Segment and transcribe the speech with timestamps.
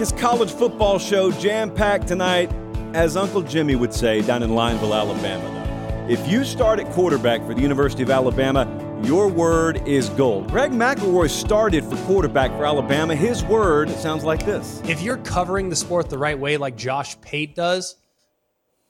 [0.00, 2.50] America's college football show jam packed tonight,
[2.94, 6.06] as Uncle Jimmy would say, down in Lineville, Alabama.
[6.08, 8.66] If you start at quarterback for the University of Alabama,
[9.04, 10.48] your word is gold.
[10.48, 13.14] Greg McElroy started for quarterback for Alabama.
[13.14, 14.80] His word sounds like this.
[14.86, 17.96] If you're covering the sport the right way, like Josh Pate does,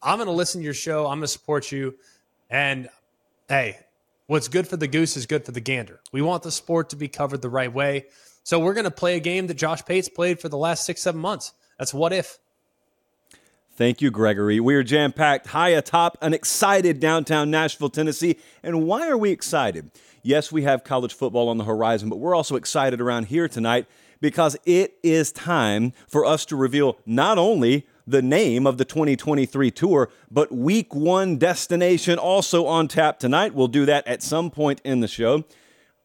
[0.01, 1.07] I'm going to listen to your show.
[1.07, 1.97] I'm going to support you.
[2.51, 2.89] And
[3.49, 3.79] hey,
[4.29, 5.99] what's good for the goose is good for the gander.
[6.13, 8.07] We want the sport to be covered the right way.
[8.51, 11.03] So we're going to play a game that Josh Pate's played for the last six,
[11.03, 11.53] seven months.
[11.79, 12.41] That's what if.
[13.77, 14.59] Thank you, Gregory.
[14.59, 18.39] We are jam packed high atop an excited downtown Nashville, Tennessee.
[18.65, 19.93] And why are we excited?
[20.25, 23.87] Yes, we have college football on the horizon, but we're also excited around here tonight
[24.21, 29.71] because it is time for us to reveal not only the name of the 2023
[29.71, 33.55] tour, but week one destination also on tap tonight.
[33.55, 35.45] We'll do that at some point in the show.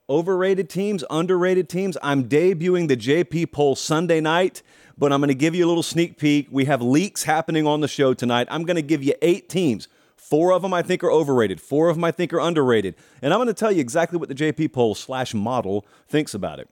[0.07, 1.97] Overrated teams, underrated teams.
[2.03, 4.61] I'm debuting the JP poll Sunday night,
[4.97, 6.47] but I'm going to give you a little sneak peek.
[6.51, 8.47] We have leaks happening on the show tonight.
[8.51, 9.87] I'm going to give you eight teams.
[10.15, 11.59] Four of them I think are overrated.
[11.59, 12.95] Four of them I think are underrated.
[13.21, 16.59] And I'm going to tell you exactly what the JP poll slash model thinks about
[16.59, 16.69] it.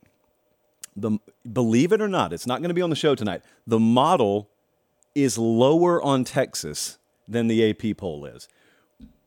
[0.95, 1.17] The,
[1.51, 3.41] believe it or not, it's not going to be on the show tonight.
[3.66, 4.49] The model
[5.16, 8.47] is lower on Texas than the AP poll is.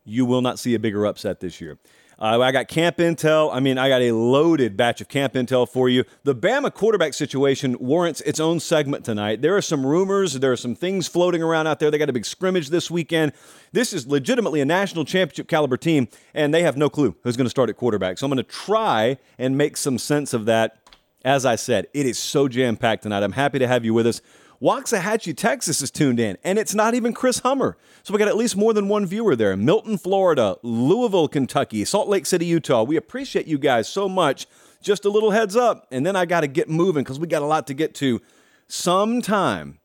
[0.05, 1.79] You will not see a bigger upset this year.
[2.19, 3.51] Uh, I got camp intel.
[3.53, 6.05] I mean, I got a loaded batch of camp intel for you.
[6.25, 9.43] The Bama quarterback situation warrants its own segment tonight.
[9.43, 11.91] There are some rumors, there are some things floating around out there.
[11.91, 13.33] They got a big scrimmage this weekend.
[13.73, 17.47] This is legitimately a national championship caliber team, and they have no clue who's going
[17.47, 18.17] to start at quarterback.
[18.17, 20.79] So I'm going to try and make some sense of that.
[21.25, 23.25] As I said, it is so jam packed tonight.
[23.25, 24.23] I'm happy to have you with us.
[24.61, 27.77] Waxahachie, Texas is tuned in, and it's not even Chris Hummer.
[28.03, 29.57] So we got at least more than one viewer there.
[29.57, 32.83] Milton, Florida, Louisville, Kentucky, Salt Lake City, Utah.
[32.83, 34.47] We appreciate you guys so much.
[34.81, 37.43] Just a little heads up, and then I got to get moving because we got
[37.43, 38.23] a lot to get to.
[38.69, 39.79] Sometime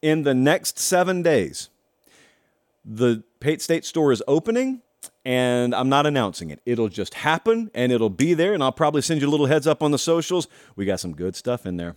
[0.00, 1.68] in the next seven days,
[2.84, 4.82] the Pate State store is opening,
[5.24, 6.60] and I'm not announcing it.
[6.64, 9.66] It'll just happen, and it'll be there, and I'll probably send you a little heads
[9.66, 10.46] up on the socials.
[10.76, 11.96] We got some good stuff in there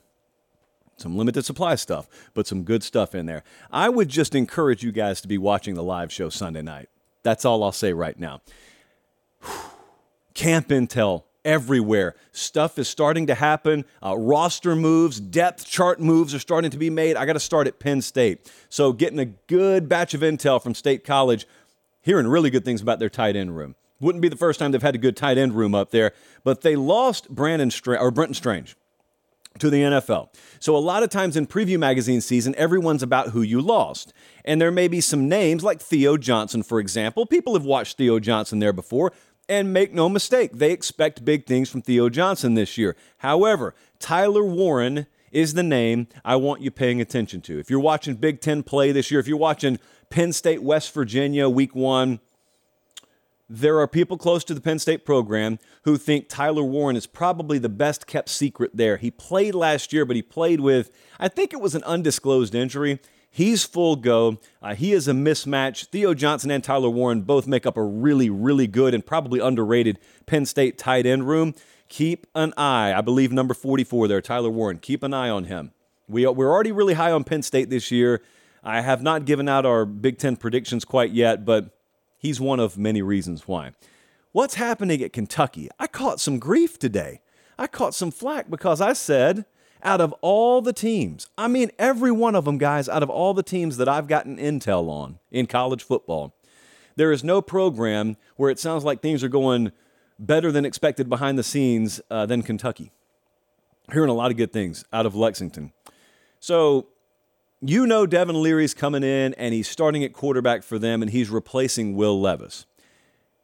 [0.97, 3.43] some limited supply stuff, but some good stuff in there.
[3.71, 6.89] I would just encourage you guys to be watching the live show Sunday night.
[7.23, 8.41] That's all I'll say right now.
[10.33, 12.15] Camp Intel everywhere.
[12.31, 13.85] Stuff is starting to happen.
[14.03, 17.15] Uh, roster moves, depth chart moves are starting to be made.
[17.15, 18.51] I got to start at Penn State.
[18.69, 21.47] So, getting a good batch of intel from State College,
[22.01, 23.75] hearing really good things about their tight end room.
[23.99, 26.11] Wouldn't be the first time they've had a good tight end room up there,
[26.43, 28.75] but they lost Brandon or Brenton Strange
[29.59, 30.29] to the NFL.
[30.59, 34.13] So a lot of times in preview magazine season, everyone's about who you lost.
[34.45, 37.25] And there may be some names like Theo Johnson, for example.
[37.25, 39.11] People have watched Theo Johnson there before.
[39.49, 42.97] And make no mistake, they expect big things from Theo Johnson this year.
[43.19, 47.59] However, Tyler Warren is the name I want you paying attention to.
[47.59, 49.79] If you're watching Big Ten play this year, if you're watching
[50.09, 52.19] Penn State, West Virginia, week one,
[53.49, 57.57] there are people close to the Penn State program who think Tyler Warren is probably
[57.57, 58.97] the best kept secret there.
[58.97, 62.99] He played last year, but he played with, I think it was an undisclosed injury.
[63.29, 64.39] He's full go.
[64.61, 65.85] Uh, he is a mismatch.
[65.85, 69.99] Theo Johnson and Tyler Warren both make up a really, really good and probably underrated
[70.25, 71.53] Penn State tight end room.
[71.87, 72.93] Keep an eye.
[72.93, 74.79] I believe number 44 there, Tyler Warren.
[74.79, 75.71] Keep an eye on him.
[76.09, 78.21] We, we're already really high on Penn State this year.
[78.63, 81.76] I have not given out our Big Ten predictions quite yet, but
[82.17, 83.71] He's one of many reasons why.
[84.31, 85.69] What's happening at Kentucky?
[85.79, 87.21] I caught some grief today.
[87.57, 89.45] I caught some flack because I said,
[89.83, 93.33] out of all the teams, I mean, every one of them, guys, out of all
[93.33, 96.35] the teams that I've gotten intel on in college football,
[96.95, 99.71] there is no program where it sounds like things are going
[100.19, 102.91] better than expected behind the scenes uh, than Kentucky.
[103.91, 105.71] Hearing a lot of good things out of Lexington.
[106.39, 106.87] So
[107.61, 111.29] you know Devin Leary's coming in and he's starting at quarterback for them and he's
[111.29, 112.65] replacing Will Levis.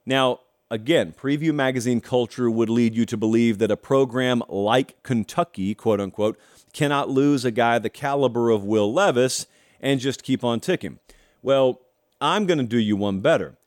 [0.05, 5.73] Now, again, Preview Magazine culture would lead you to believe that a program like Kentucky,
[5.73, 6.37] quote unquote,
[6.73, 9.47] cannot lose a guy the caliber of Will Levis
[9.79, 10.99] and just keep on ticking.
[11.41, 11.81] Well,
[12.21, 13.57] I'm going to do you one better.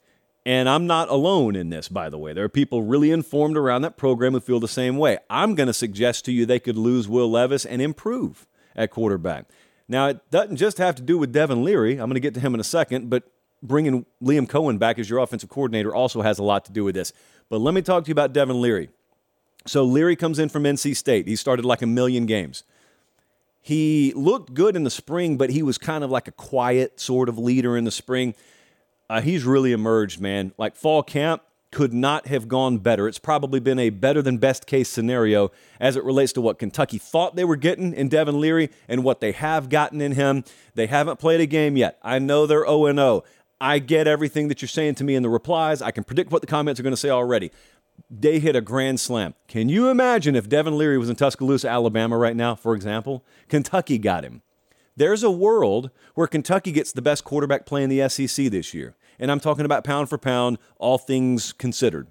[0.46, 2.32] And I'm not alone in this, by the way.
[2.32, 5.18] There are people really informed around that program who feel the same way.
[5.28, 8.46] I'm going to suggest to you they could lose Will Levis and improve
[8.76, 9.46] at quarterback.
[9.88, 11.92] Now, it doesn't just have to do with Devin Leary.
[11.92, 13.24] I'm going to get to him in a second, but
[13.62, 16.94] bringing Liam Coen back as your offensive coordinator also has a lot to do with
[16.94, 17.12] this.
[17.48, 18.88] But let me talk to you about Devin Leary.
[19.66, 21.26] So, Leary comes in from NC State.
[21.26, 22.64] He started like a million games.
[23.60, 27.28] He looked good in the spring, but he was kind of like a quiet sort
[27.28, 28.36] of leader in the spring.
[29.10, 30.52] Uh, he's really emerged, man.
[30.56, 31.42] Like fall camp,
[31.76, 33.06] could not have gone better.
[33.06, 36.96] It's probably been a better than best case scenario as it relates to what Kentucky
[36.96, 40.42] thought they were getting in Devin Leary and what they have gotten in him.
[40.74, 41.98] They haven't played a game yet.
[42.02, 43.24] I know they're 0 0.
[43.60, 45.82] I get everything that you're saying to me in the replies.
[45.82, 47.52] I can predict what the comments are going to say already.
[48.10, 49.34] They hit a grand slam.
[49.46, 53.22] Can you imagine if Devin Leary was in Tuscaloosa, Alabama right now, for example?
[53.50, 54.40] Kentucky got him.
[54.96, 58.96] There's a world where Kentucky gets the best quarterback play in the SEC this year
[59.18, 62.08] and I'm talking about pound for pound, all things considered.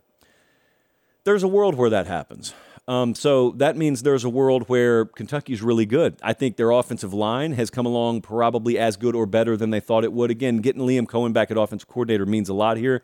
[1.24, 2.54] There's a world where that happens.
[2.88, 6.18] Um, so that means there's a world where Kentucky's really good.
[6.22, 9.80] I think their offensive line has come along probably as good or better than they
[9.80, 10.30] thought it would.
[10.30, 13.02] Again, getting Liam Coen back at offensive coordinator means a lot here.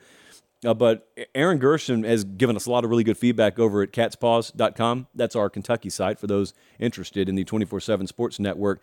[0.63, 3.91] Uh, but Aaron Gershon has given us a lot of really good feedback over at
[3.91, 5.07] catspause.com.
[5.15, 8.79] That's our Kentucky site for those interested in the 24 7 sports network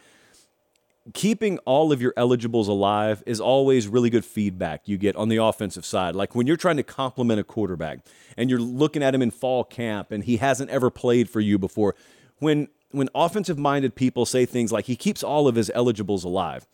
[1.14, 5.37] keeping all of your eligibles alive is always really good feedback you get on the
[5.37, 6.14] offensive side.
[6.14, 8.00] Like when you're trying to compliment a quarterback
[8.37, 11.58] and you're looking at him in fall camp and he hasn't ever played for you
[11.58, 11.94] before,
[12.38, 16.66] when when offensive minded people say things like he keeps all of his eligibles alive,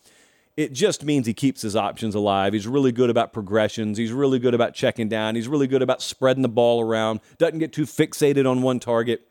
[0.57, 2.53] it just means he keeps his options alive.
[2.53, 3.99] He's really good about progressions.
[3.99, 5.35] He's really good about checking down.
[5.35, 9.27] He's really good about spreading the ball around, doesn't get too fixated on one target.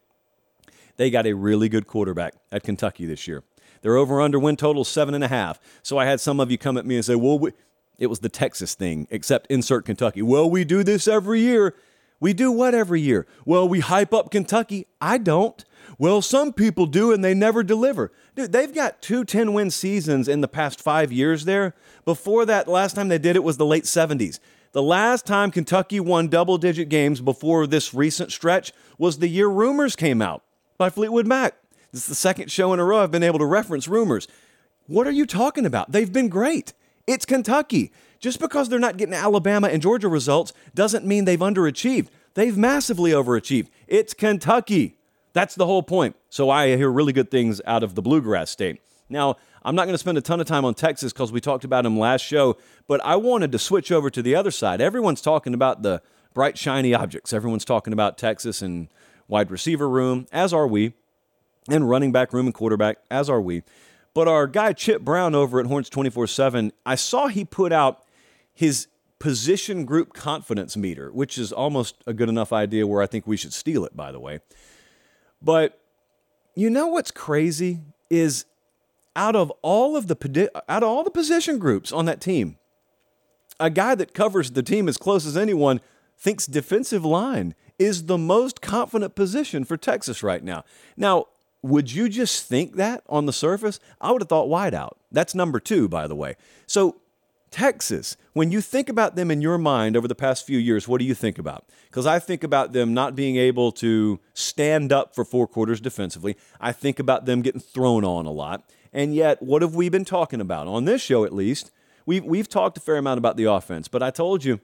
[0.97, 3.43] They got a really good quarterback at Kentucky this year.
[3.83, 5.59] Their over under win total seven and a half.
[5.83, 7.51] So I had some of you come at me and say, well, we,
[7.99, 10.21] it was the Texas thing, except insert Kentucky.
[10.21, 11.75] Well, we do this every year.
[12.19, 13.27] We do what every year?
[13.45, 14.87] Well, we hype up Kentucky.
[15.01, 15.63] I don't.
[15.97, 18.13] Well, some people do and they never deliver.
[18.35, 21.75] Dude, they've got two 10 win seasons in the past five years there.
[22.05, 24.39] Before that, last time they did it was the late 70s.
[24.71, 29.47] The last time Kentucky won double digit games before this recent stretch was the year
[29.47, 30.43] rumors came out
[30.77, 31.55] by Fleetwood Mac.
[31.93, 34.27] This is the second show in a row I've been able to reference rumors.
[34.87, 35.91] What are you talking about?
[35.91, 36.73] They've been great.
[37.05, 37.91] It's Kentucky.
[38.19, 42.07] Just because they're not getting Alabama and Georgia results doesn't mean they've underachieved.
[42.33, 43.67] They've massively overachieved.
[43.87, 44.97] It's Kentucky.
[45.33, 46.15] That's the whole point.
[46.29, 48.81] So I hear really good things out of the Bluegrass State.
[49.07, 51.63] Now, I'm not going to spend a ton of time on Texas because we talked
[51.63, 52.57] about them last show,
[52.87, 54.81] but I wanted to switch over to the other side.
[54.81, 56.01] Everyone's talking about the
[56.33, 57.33] bright, shiny objects.
[57.33, 58.87] Everyone's talking about Texas and
[59.27, 60.93] wide receiver room, as are we
[61.69, 63.63] and running back room and quarterback, as are we.
[64.13, 68.03] But our guy Chip Brown over at Horns 24 7, I saw he put out
[68.53, 68.87] his
[69.19, 73.37] position group confidence meter, which is almost a good enough idea where I think we
[73.37, 74.39] should steal it, by the way.
[75.41, 75.79] But
[76.55, 77.79] you know what's crazy
[78.09, 78.45] is
[79.15, 82.57] out of all of the out of all the position groups on that team,
[83.59, 85.81] a guy that covers the team as close as anyone
[86.17, 90.63] thinks defensive line is the most confident position for Texas right now.
[90.95, 91.27] Now,
[91.63, 93.79] would you just think that on the surface?
[93.99, 94.91] I would have thought wideout.
[95.11, 96.35] That's number two, by the way.
[96.67, 96.97] So,
[97.49, 100.99] Texas, when you think about them in your mind over the past few years, what
[100.99, 101.65] do you think about?
[101.89, 106.35] Because I think about them not being able to stand up for four quarters defensively.
[106.59, 108.69] I think about them getting thrown on a lot.
[108.91, 110.67] And yet, what have we been talking about?
[110.67, 111.71] On this show, at least,
[112.05, 114.59] we've, we've talked a fair amount about the offense, but I told you,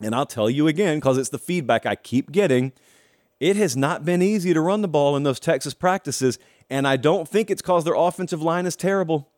[0.00, 2.72] and I'll tell you again because it's the feedback I keep getting
[3.40, 6.96] it has not been easy to run the ball in those Texas practices, and I
[6.96, 9.28] don't think it's because their offensive line is terrible.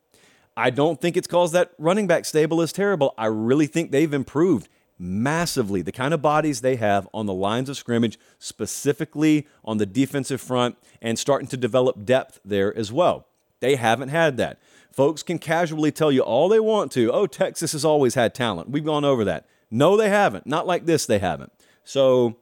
[0.55, 3.13] I don't think it's because that running back stable is terrible.
[3.17, 4.69] I really think they've improved
[4.99, 9.85] massively the kind of bodies they have on the lines of scrimmage, specifically on the
[9.85, 13.25] defensive front, and starting to develop depth there as well.
[13.61, 14.59] They haven't had that.
[14.91, 17.11] Folks can casually tell you all they want to.
[17.11, 18.69] Oh, Texas has always had talent.
[18.69, 19.47] We've gone over that.
[19.71, 20.45] No, they haven't.
[20.45, 21.51] Not like this, they haven't.
[21.83, 22.37] So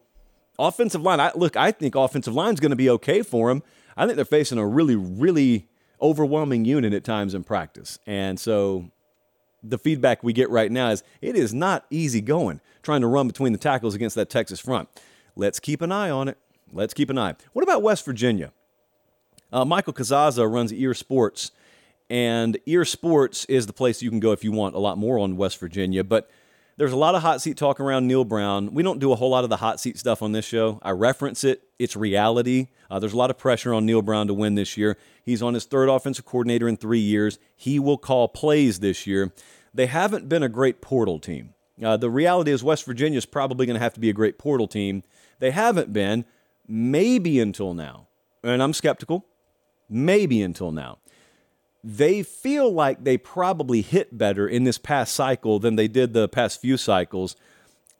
[0.62, 3.63] Offensive line, I, look, I think offensive line is going to be okay for them.
[3.98, 5.68] I think they're facing a really, really
[6.00, 7.98] overwhelming unit at times in practice.
[8.06, 8.91] And so
[9.63, 13.27] the feedback we get right now is it is not easy going trying to run
[13.27, 14.88] between the tackles against that Texas front.
[15.36, 16.38] Let's keep an eye on it.
[16.72, 17.36] Let's keep an eye.
[17.53, 18.51] What about West Virginia?
[19.51, 21.51] Uh, Michael Casazza runs Ear Sports,
[22.10, 25.18] And Ear Sports is the place you can go if you want a lot more
[25.18, 26.03] on West Virginia.
[26.03, 26.30] But
[26.77, 28.73] there's a lot of hot seat talk around Neal Brown.
[28.73, 30.79] We don't do a whole lot of the hot seat stuff on this show.
[30.81, 32.67] I reference it, it's reality.
[32.89, 34.97] Uh, there's a lot of pressure on Neal Brown to win this year.
[35.23, 37.39] He's on his third offensive coordinator in three years.
[37.55, 39.33] He will call plays this year.
[39.73, 41.53] They haven't been a great portal team.
[41.83, 44.37] Uh, the reality is, West Virginia is probably going to have to be a great
[44.37, 45.03] portal team.
[45.39, 46.25] They haven't been,
[46.67, 48.07] maybe until now.
[48.43, 49.25] And I'm skeptical,
[49.89, 50.99] maybe until now
[51.83, 56.27] they feel like they probably hit better in this past cycle than they did the
[56.27, 57.35] past few cycles.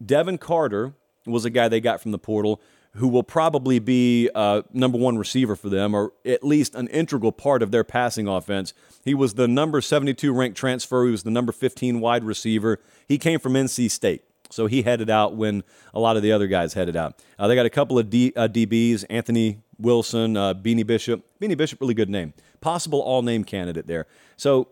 [0.04, 0.94] Devin Carter
[1.26, 2.62] was a guy they got from the portal
[2.96, 7.32] who will probably be uh, number one receiver for them, or at least an integral
[7.32, 8.74] part of their passing offense.
[9.06, 11.06] He was the number 72 ranked transfer.
[11.06, 12.80] He was the number 15 wide receiver.
[13.08, 14.24] He came from NC State.
[14.52, 17.22] So he headed out when a lot of the other guys headed out.
[17.40, 21.24] Uh, they got a couple of D, uh, DBs, Anthony Wilson, uh, Beanie Bishop.
[21.40, 22.34] Beanie Bishop, really good name.
[22.60, 24.08] Possible all name candidate there.
[24.38, 24.70] So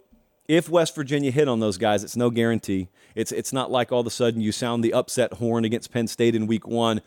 [0.47, 2.89] if West Virginia hit on those guys, it's no guarantee.
[3.15, 6.07] It's, it's not like all of a sudden you sound the upset horn against Penn
[6.07, 7.01] State in week one.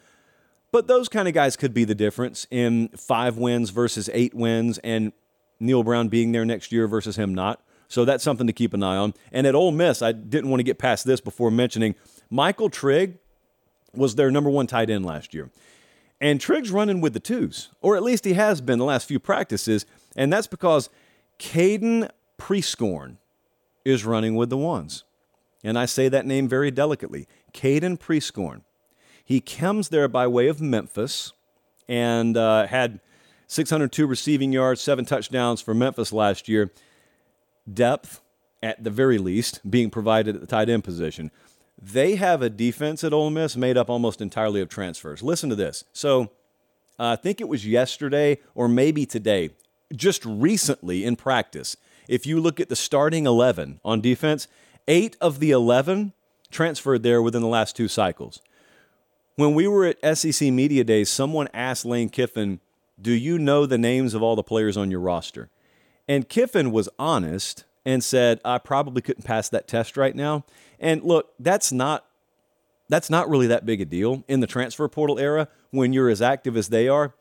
[0.70, 4.78] But those kind of guys could be the difference in five wins versus eight wins,
[4.78, 5.12] and
[5.60, 7.62] Neal Brown being there next year versus him not.
[7.88, 9.12] So that's something to keep an eye on.
[9.32, 11.94] And at Ole Miss, I didn't want to get past this before mentioning
[12.32, 13.18] Michael Trigg
[13.94, 15.50] was their number one tight end last year.
[16.18, 19.18] And Trigg's running with the twos, or at least he has been the last few
[19.18, 19.84] practices.
[20.16, 20.88] And that's because
[21.38, 22.08] Caden
[22.38, 23.18] Prieskorn
[23.84, 25.04] is running with the ones.
[25.62, 28.62] And I say that name very delicately Caden Prieskorn.
[29.22, 31.34] He comes there by way of Memphis
[31.86, 33.00] and uh, had
[33.46, 36.72] 602 receiving yards, seven touchdowns for Memphis last year.
[37.70, 38.22] Depth,
[38.62, 41.30] at the very least, being provided at the tight end position.
[41.82, 45.20] They have a defense at Ole Miss made up almost entirely of transfers.
[45.20, 45.82] Listen to this.
[45.92, 46.30] So,
[46.98, 49.50] uh, I think it was yesterday or maybe today,
[49.94, 51.76] just recently in practice.
[52.08, 54.46] If you look at the starting 11 on defense,
[54.86, 56.12] eight of the 11
[56.52, 58.40] transferred there within the last two cycles.
[59.34, 62.60] When we were at SEC Media Days, someone asked Lane Kiffin,
[63.00, 65.48] Do you know the names of all the players on your roster?
[66.06, 70.44] And Kiffin was honest and said, I probably couldn't pass that test right now.
[70.78, 72.04] And look, that's not
[72.88, 76.20] that's not really that big a deal in the transfer portal era when you're as
[76.20, 77.14] active as they are.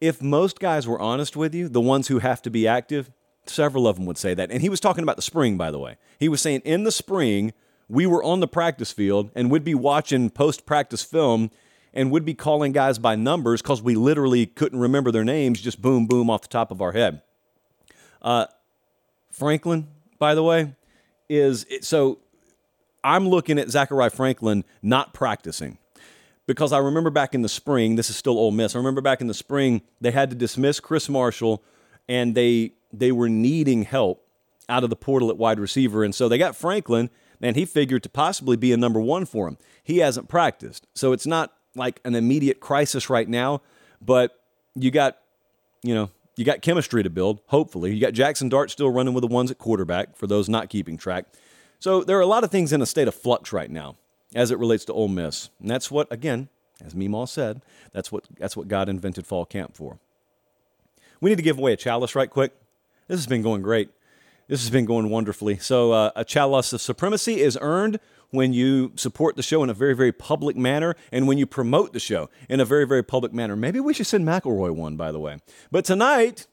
[0.00, 3.10] If most guys were honest with you, the ones who have to be active,
[3.46, 4.50] several of them would say that.
[4.50, 5.98] And he was talking about the spring, by the way.
[6.18, 7.52] He was saying in the spring,
[7.88, 11.50] we were on the practice field and would be watching post practice film
[11.92, 15.80] and would be calling guys by numbers because we literally couldn't remember their names, just
[15.80, 17.22] boom, boom off the top of our head.
[18.20, 18.46] Uh,
[19.30, 19.86] Franklin,
[20.18, 20.74] by the way,
[21.28, 22.18] is so
[23.02, 25.78] I'm looking at Zakhari Franklin not practicing
[26.46, 28.74] because I remember back in the spring, this is still Ole Miss.
[28.74, 31.62] I remember back in the spring, they had to dismiss Chris Marshall
[32.08, 34.24] and they they were needing help
[34.68, 36.04] out of the portal at wide receiver.
[36.04, 39.48] And so they got Franklin, and he figured to possibly be a number one for
[39.48, 39.58] him.
[39.82, 40.86] He hasn't practiced.
[40.94, 43.60] So it's not like an immediate crisis right now,
[44.00, 44.40] but
[44.74, 45.18] you got,
[45.82, 47.94] you know, you got chemistry to build, hopefully.
[47.94, 50.96] You got Jackson Dart still running with the ones at quarterback for those not keeping
[50.96, 51.26] track.
[51.78, 53.96] So there are a lot of things in a state of flux right now
[54.34, 55.50] as it relates to Ole Miss.
[55.60, 56.48] And that's what, again,
[56.84, 57.62] as Meemaw said,
[57.92, 59.98] that's what, that's what God invented fall camp for.
[61.20, 62.52] We need to give away a chalice right quick.
[63.06, 63.90] This has been going great.
[64.48, 65.58] This has been going wonderfully.
[65.58, 67.98] So, uh, a chalice of supremacy is earned
[68.34, 71.92] when you support the show in a very, very public manner and when you promote
[71.92, 73.56] the show in a very, very public manner.
[73.56, 75.38] Maybe we should send McElroy one, by the way.
[75.70, 76.46] But tonight,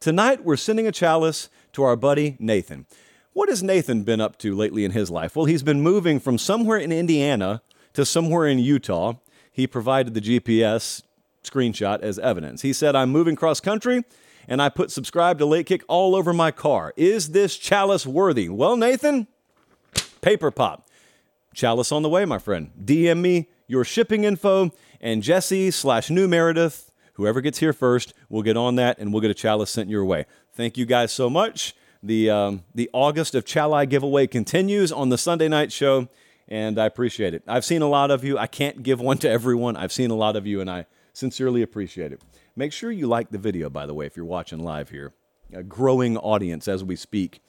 [0.00, 2.86] tonight we're sending a chalice to our buddy Nathan.
[3.32, 5.36] What has Nathan been up to lately in his life?
[5.36, 7.62] Well, he's been moving from somewhere in Indiana
[7.92, 9.14] to somewhere in Utah.
[9.52, 11.02] He provided the GPS
[11.44, 12.62] screenshot as evidence.
[12.62, 14.04] He said, I'm moving cross country
[14.48, 16.92] and I put subscribe to Late Kick all over my car.
[16.96, 18.48] Is this chalice worthy?
[18.48, 19.28] Well, Nathan,
[20.20, 20.88] paper pop.
[21.54, 22.70] Chalice on the way, my friend.
[22.82, 28.42] DM me your shipping info and Jesse slash New Meredith, whoever gets here first, will
[28.42, 30.26] get on that and we'll get a chalice sent your way.
[30.52, 31.74] Thank you guys so much.
[32.02, 36.08] The, um, the August of Chali giveaway continues on the Sunday night show,
[36.48, 37.42] and I appreciate it.
[37.46, 38.38] I've seen a lot of you.
[38.38, 39.76] I can't give one to everyone.
[39.76, 42.22] I've seen a lot of you, and I sincerely appreciate it.
[42.56, 45.12] Make sure you like the video, by the way, if you're watching live here.
[45.52, 47.42] A growing audience as we speak.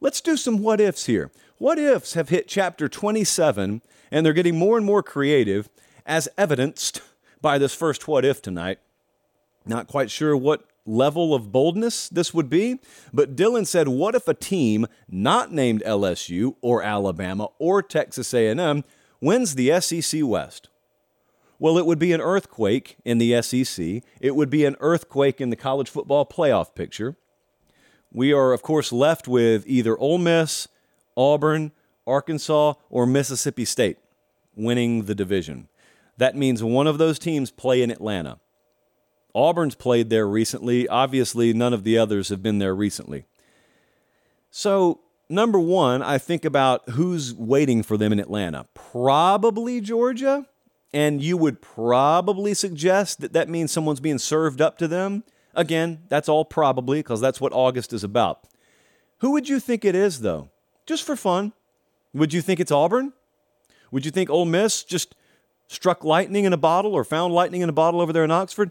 [0.00, 1.30] Let's do some what ifs here.
[1.58, 5.68] What ifs have hit chapter 27, and they're getting more and more creative,
[6.06, 7.02] as evidenced
[7.42, 8.78] by this first what if tonight.
[9.66, 12.80] Not quite sure what level of boldness this would be,
[13.12, 18.84] but Dylan said, "What if a team not named LSU or Alabama or Texas A&M
[19.20, 20.68] wins the SEC West?"
[21.58, 24.02] Well, it would be an earthquake in the SEC.
[24.18, 27.16] It would be an earthquake in the college football playoff picture.
[28.12, 30.68] We are, of course, left with either Ole Miss,
[31.16, 31.72] Auburn,
[32.06, 33.98] Arkansas, or Mississippi State
[34.56, 35.68] winning the division.
[36.16, 38.40] That means one of those teams play in Atlanta.
[39.32, 40.88] Auburn's played there recently.
[40.88, 43.24] Obviously, none of the others have been there recently.
[44.50, 48.66] So, number one, I think about who's waiting for them in Atlanta.
[48.74, 50.46] Probably Georgia.
[50.92, 55.22] And you would probably suggest that that means someone's being served up to them.
[55.60, 58.48] Again, that's all probably because that's what August is about.
[59.18, 60.48] Who would you think it is, though?
[60.86, 61.52] Just for fun.
[62.14, 63.12] Would you think it's Auburn?
[63.90, 65.14] Would you think Ole Miss just
[65.66, 68.70] struck lightning in a bottle or found lightning in a bottle over there in Oxford?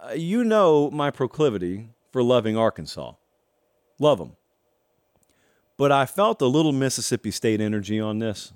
[0.00, 3.14] Uh, you know my proclivity for loving Arkansas.
[3.98, 4.36] Love them.
[5.76, 8.52] But I felt a little Mississippi State energy on this.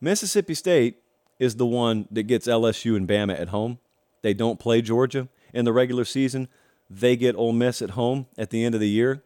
[0.00, 1.02] Mississippi State
[1.40, 3.80] is the one that gets LSU and Bama at home.
[4.22, 6.46] They don't play Georgia in the regular season.
[6.90, 9.22] They get Ole Miss at home at the end of the year.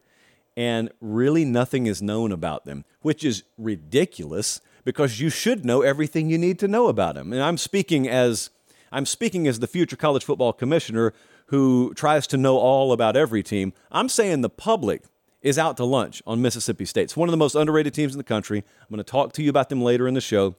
[0.55, 6.29] And really, nothing is known about them, which is ridiculous because you should know everything
[6.29, 7.33] you need to know about them.
[7.33, 8.49] And I'm speaking as
[8.91, 11.13] I'm speaking as the future college football commissioner
[11.47, 13.73] who tries to know all about every team.
[13.91, 15.03] I'm saying the public
[15.41, 17.03] is out to lunch on Mississippi State.
[17.03, 18.59] It's one of the most underrated teams in the country.
[18.59, 20.55] I'm going to talk to you about them later in the show.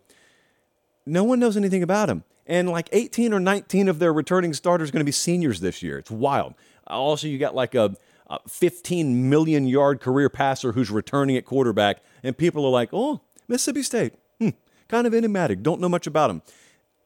[1.06, 2.24] No one knows anything about them.
[2.46, 5.82] And like 18 or 19 of their returning starters are going to be seniors this
[5.82, 5.98] year.
[5.98, 6.54] It's wild.
[6.86, 7.96] Also, you got like a,
[8.28, 13.20] a 15 million yard career passer who's returning at quarterback, and people are like, oh,
[13.48, 14.50] Mississippi State, hmm,
[14.88, 16.42] kind of enigmatic, don't know much about them.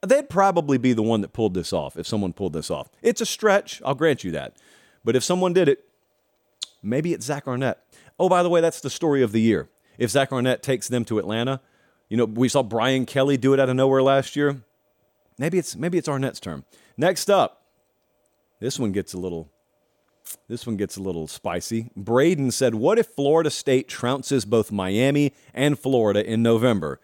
[0.06, 2.88] They'd probably be the one that pulled this off if someone pulled this off.
[3.02, 4.56] It's a stretch, I'll grant you that.
[5.04, 5.85] But if someone did it,
[6.82, 7.82] maybe it's Zach Arnett.
[8.18, 9.68] Oh, by the way, that's the story of the year.
[9.97, 11.61] If Zach Arnett takes them to Atlanta,
[12.08, 14.62] you know, we saw Brian Kelly do it out of nowhere last year.
[15.38, 16.64] Maybe it's maybe it's Arnett's turn.
[16.97, 17.66] Next up,
[18.61, 19.50] this one gets a little
[20.49, 21.90] this one gets a little spicy.
[21.97, 27.00] Braden said, What if Florida State trounces both Miami and Florida in November?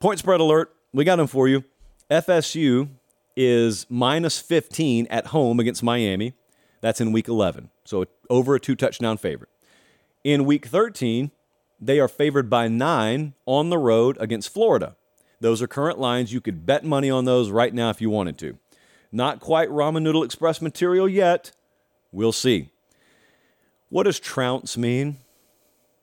[0.00, 0.74] Point spread alert.
[0.92, 1.64] We got them for you.
[2.10, 2.88] FSU
[3.36, 6.34] is minus 15 at home against Miami.
[6.80, 7.70] That's in week 11.
[7.84, 9.50] So over a two touchdown favorite.
[10.24, 11.30] In week 13,
[11.80, 14.96] they are favored by nine on the road against Florida.
[15.40, 16.32] Those are current lines.
[16.32, 18.58] You could bet money on those right now if you wanted to.
[19.12, 21.52] Not quite Ramen Noodle Express material yet,
[22.12, 22.70] We'll see.
[23.90, 25.18] What does trounce mean?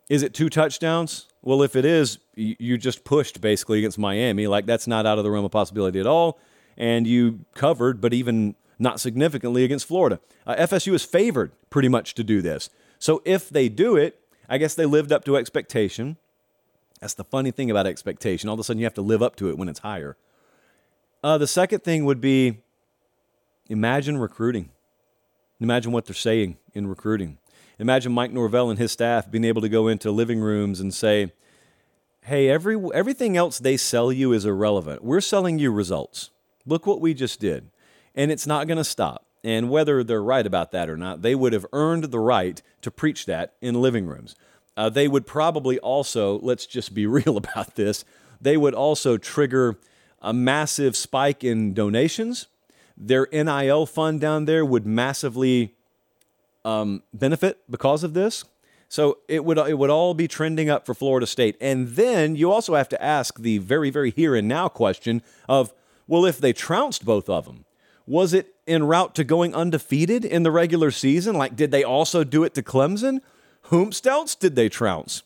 [0.10, 1.28] Is it two touchdowns?
[1.41, 4.48] Well, if it is, you just pushed basically against Miami.
[4.48, 6.39] Like that's not out of the realm of possibility at all.
[6.78, 10.20] And you covered, but even not significantly against Florida.
[10.46, 12.70] Uh, FSU is favored pretty much to do this.
[13.00, 16.18] So if they do it, I guess they lived up to expectation.
[17.00, 18.50] That's the funny thing about expectation.
[18.50, 20.18] All of a sudden, you have to live up to it when it's higher.
[21.24, 22.60] Uh, the second thing would be
[23.70, 24.70] imagine recruiting.
[25.60, 27.38] Imagine what they're saying in recruiting.
[27.80, 31.32] Imagine Mike Norvell and his staff being able to go into living rooms and say,
[32.22, 35.04] hey, every, everything else they sell you is irrelevant.
[35.04, 36.32] We're selling you results.
[36.65, 37.70] Look what we just did.
[38.15, 39.26] And it's not going to stop.
[39.44, 42.89] And whether they're right about that or not, they would have earned the right to
[42.89, 44.36] preach that in living rooms.
[44.76, 48.04] Uh, they would probably also, let's just be real about this,
[48.41, 49.78] they would also trigger
[50.22, 52.48] a massive spike in donations
[52.97, 55.75] their NIL fund down there would massively
[56.63, 58.45] um, benefit because of this.
[58.88, 61.58] So it would it would all be trending up for Florida State.
[61.60, 65.73] And then you also have to ask the very very here and now question of
[66.08, 67.65] well if they trounced both of them,
[68.05, 71.36] was it en route to going undefeated in the regular season?
[71.36, 73.21] Like did they also do it to Clemson?
[73.65, 75.23] Whomst else did they trounce?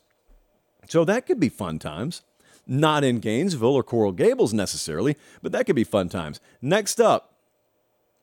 [0.87, 2.23] So that could be fun times.
[2.65, 6.39] Not in Gainesville or Coral Gables necessarily, but that could be fun times.
[6.61, 7.33] Next up,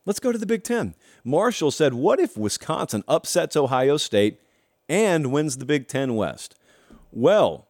[0.07, 0.95] Let's go to the Big Ten.
[1.25, 4.41] Marshall said, What if Wisconsin upsets Ohio State
[4.89, 6.55] and wins the Big Ten West?
[7.11, 7.67] Well,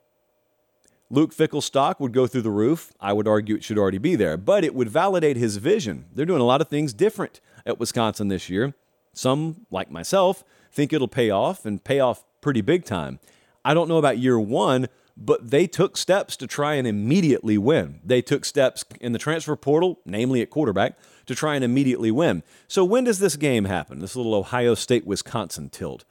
[1.09, 2.93] Luke Fickell's stock would go through the roof.
[3.01, 6.05] I would argue it should already be there, but it would validate his vision.
[6.13, 8.75] They're doing a lot of things different at Wisconsin this year.
[9.15, 13.19] Some, like myself, think it'll pay off and pay off pretty big time.
[13.65, 18.01] I don't know about year one, but they took steps to try and immediately win.
[18.05, 22.43] They took steps in the transfer portal, namely at quarterback, to try and immediately win.
[22.69, 23.99] So, when does this game happen?
[23.99, 26.05] This little Ohio State Wisconsin tilt?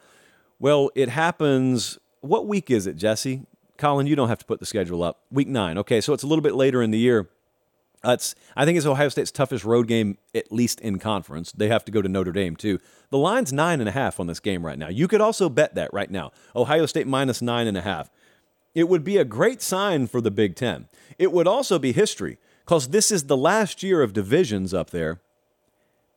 [0.59, 1.97] Well, it happens.
[2.21, 3.45] What week is it, Jesse?
[3.77, 5.21] Colin, you don't have to put the schedule up.
[5.31, 5.77] Week nine.
[5.77, 7.29] Okay, so it's a little bit later in the year.
[8.03, 11.51] It's, I think it's Ohio State's toughest road game, at least in conference.
[11.51, 12.79] They have to go to Notre Dame, too.
[13.09, 14.89] The line's nine and a half on this game right now.
[14.89, 16.31] You could also bet that right now.
[16.55, 18.11] Ohio State minus nine and a half.
[18.75, 20.87] It would be a great sign for the Big Ten.
[21.17, 25.21] It would also be history because this is the last year of divisions up there.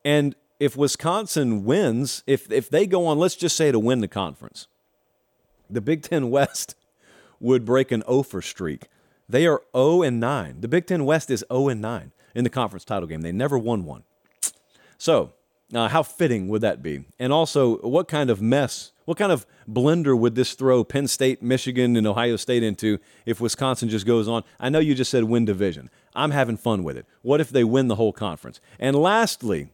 [0.05, 4.09] And if Wisconsin wins, if if they go on, let's just say to win the
[4.09, 4.67] conference,
[5.69, 6.75] the Big Ten West
[7.41, 8.89] would break an over streak.
[9.29, 10.63] They are 0 and 9.
[10.63, 13.21] The Big Ten West is 0 and 9 in the conference title game.
[13.21, 14.05] They never won one.
[14.97, 15.35] So,
[15.75, 17.05] uh, how fitting would that be?
[17.19, 21.43] And also, what kind of mess, what kind of blender would this throw Penn State,
[21.43, 24.45] Michigan, and Ohio State into if Wisconsin just goes on?
[24.61, 25.89] I know you just said win division.
[26.15, 27.07] I'm having fun with it.
[27.23, 28.61] What if they win the whole conference?
[28.79, 29.71] And lastly,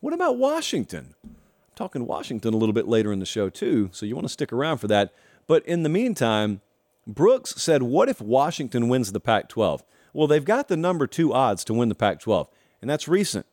[0.00, 1.14] what about Washington?
[1.22, 1.34] I'm
[1.76, 4.50] talking Washington a little bit later in the show, too, so you want to stick
[4.50, 5.12] around for that.
[5.46, 6.62] But in the meantime,
[7.06, 9.84] Brooks said, What if Washington wins the Pac 12?
[10.14, 12.48] Well, they've got the number two odds to win the Pac 12,
[12.80, 13.44] and that's recent.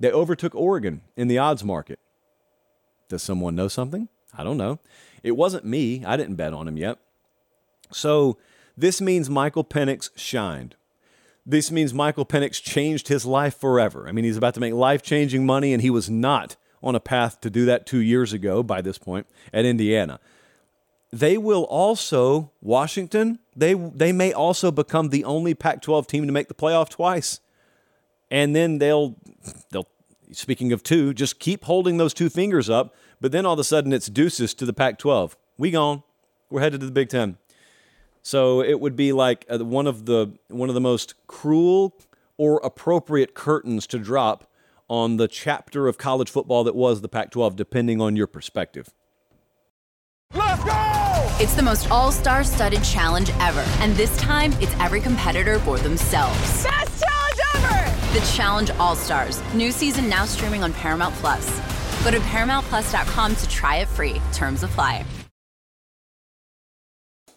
[0.00, 2.00] They overtook Oregon in the odds market.
[3.08, 4.08] Does someone know something?
[4.38, 4.78] I don't know.
[5.22, 6.04] It wasn't me.
[6.04, 6.98] I didn't bet on him yet.
[7.90, 8.38] So
[8.76, 10.76] this means Michael Penix shined.
[11.44, 14.06] This means Michael Penix changed his life forever.
[14.06, 17.00] I mean, he's about to make life changing money, and he was not on a
[17.00, 20.20] path to do that two years ago by this point at Indiana.
[21.10, 26.32] They will also, Washington, they, they may also become the only Pac 12 team to
[26.32, 27.40] make the playoff twice.
[28.30, 29.16] And then they'll,
[29.70, 29.88] they'll,
[30.32, 32.94] speaking of two, just keep holding those two fingers up.
[33.20, 35.36] But then all of a sudden it's deuces to the Pac 12.
[35.56, 36.02] We gone.
[36.50, 37.36] We're headed to the Big Ten.
[38.22, 41.94] So it would be like uh, one of the one of the most cruel
[42.36, 44.50] or appropriate curtains to drop
[44.88, 48.90] on the chapter of college football that was the Pac-12, depending on your perspective.
[50.34, 51.36] Let's go!
[51.40, 56.64] It's the most all-star studded challenge ever, and this time it's every competitor for themselves.
[56.64, 58.18] Best challenge ever!
[58.18, 61.77] The Challenge All Stars, new season now streaming on Paramount Plus.
[62.02, 64.20] Go to ParamountPlus.com to try it free.
[64.32, 65.04] Terms apply.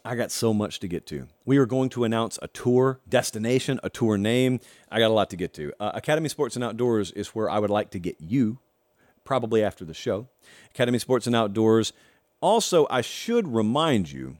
[0.03, 1.27] I got so much to get to.
[1.45, 4.59] We are going to announce a tour destination, a tour name.
[4.89, 5.73] I got a lot to get to.
[5.79, 8.57] Uh, Academy Sports and Outdoors is where I would like to get you,
[9.23, 10.27] probably after the show.
[10.73, 11.93] Academy Sports and Outdoors.
[12.39, 14.37] Also, I should remind you,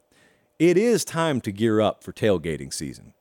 [0.58, 3.14] it is time to gear up for tailgating season.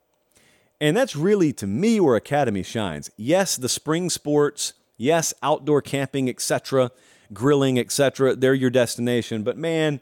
[0.80, 3.10] And that's really, to me, where Academy shines.
[3.18, 6.90] Yes, the spring sports, yes, outdoor camping, etc.,
[7.32, 9.42] grilling, etc., they're your destination.
[9.42, 10.00] But man,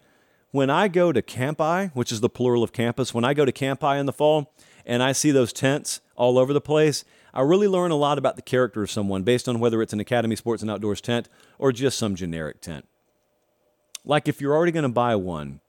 [0.51, 3.53] when I go to Campi, which is the plural of campus, when I go to
[3.53, 4.53] Campi in the fall
[4.85, 8.37] and I see those tents all over the place, I really learn a lot about
[8.37, 11.71] the character of someone based on whether it's an Academy Sports and Outdoors tent or
[11.71, 12.89] just some generic tent.
[14.05, 15.61] Like if you're already going to buy one,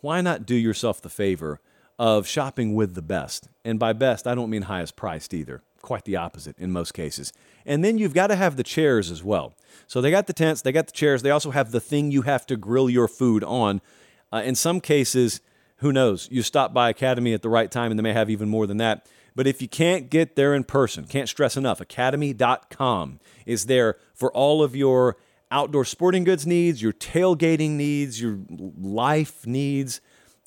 [0.00, 1.60] why not do yourself the favor
[1.98, 3.48] of shopping with the best?
[3.64, 5.62] And by best, I don't mean highest priced either.
[5.88, 7.32] Quite the opposite in most cases.
[7.64, 9.54] And then you've got to have the chairs as well.
[9.86, 12.22] So they got the tents, they got the chairs, they also have the thing you
[12.22, 13.80] have to grill your food on
[14.30, 15.40] uh, in some cases,
[15.76, 16.28] who knows?
[16.30, 18.76] You stop by Academy at the right time and they may have even more than
[18.76, 19.06] that.
[19.34, 24.30] But if you can't get there in person, can't stress enough, academy.com is there for
[24.32, 25.16] all of your
[25.50, 30.02] outdoor sporting goods needs, your tailgating needs, your life needs.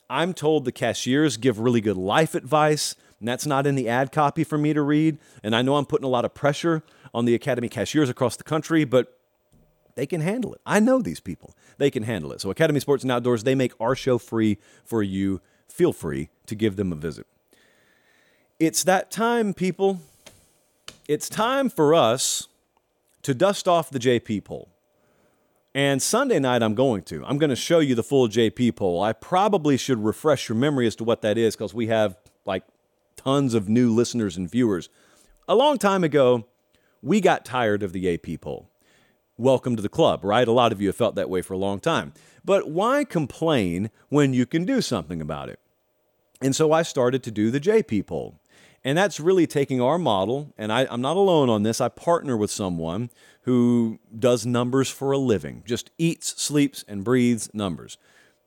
[0.08, 4.12] I'm told the cashiers give really good life advice, and that's not in the ad
[4.12, 5.20] copy for me to read.
[5.44, 6.82] And I know I'm putting a lot of pressure
[7.14, 9.16] on the Academy cashiers across the country, but
[9.96, 10.62] they can handle it.
[10.66, 11.56] I know these people.
[11.78, 12.42] They can handle it.
[12.42, 15.40] So, Academy Sports and Outdoors, they make our show free for you.
[15.70, 17.28] Feel free to give them a visit.
[18.60, 20.00] It's that time, people.
[21.08, 22.48] It's time for us
[23.22, 24.70] to dust off the JP poll.
[25.76, 27.24] And Sunday night, I'm going to.
[27.24, 29.04] I'm going to show you the full JP poll.
[29.04, 32.64] I probably should refresh your memory as to what that is because we have like
[33.24, 34.90] tons of new listeners and viewers.
[35.48, 36.48] A long time ago,
[37.02, 38.70] we got tired of the AP poll
[39.38, 40.48] welcome to the club, right?
[40.48, 42.14] A lot of you have felt that way for a long time.
[42.46, 45.60] But why complain when you can do something about it?
[46.42, 48.40] And so I started to do the JP poll.
[48.84, 51.80] And that's really taking our model, and I, am not alone on this.
[51.80, 53.12] I partner with someone
[53.44, 57.98] who does numbers for a living, just eats, sleeps, and breathes numbers.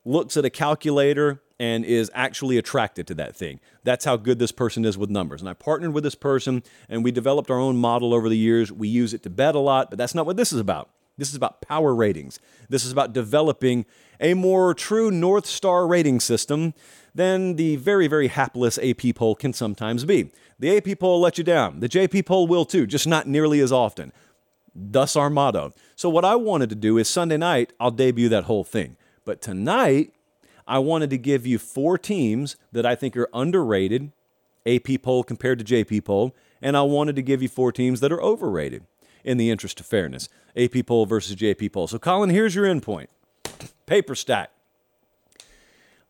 [0.04, 3.60] Looks at a calculator and is actually attracted to that thing.
[3.84, 5.40] That's how good this person is with numbers.
[5.40, 8.72] And I partnered with this person and we developed our own model over the years.
[8.72, 10.90] We use it to bet a lot, but that's not what this is about.
[11.16, 12.40] This is about power ratings.
[12.68, 13.86] This is about developing
[14.20, 16.74] a more true North Star rating system
[17.14, 20.32] than the very, very hapless AP poll can sometimes be.
[20.58, 21.80] The AP poll let you down.
[21.80, 24.12] The JP poll will too, just not nearly as often.
[24.74, 25.72] Thus our motto.
[25.94, 28.96] So, what I wanted to do is Sunday night, I'll debut that whole thing.
[29.24, 30.12] But tonight,
[30.66, 34.12] I wanted to give you four teams that I think are underrated,
[34.66, 38.12] AP poll compared to JP poll, and I wanted to give you four teams that
[38.12, 38.84] are overrated
[39.24, 40.28] in the interest of fairness.
[40.56, 41.86] AP poll versus JP poll.
[41.86, 43.08] So, Colin, here's your endpoint
[43.86, 44.50] paper stack.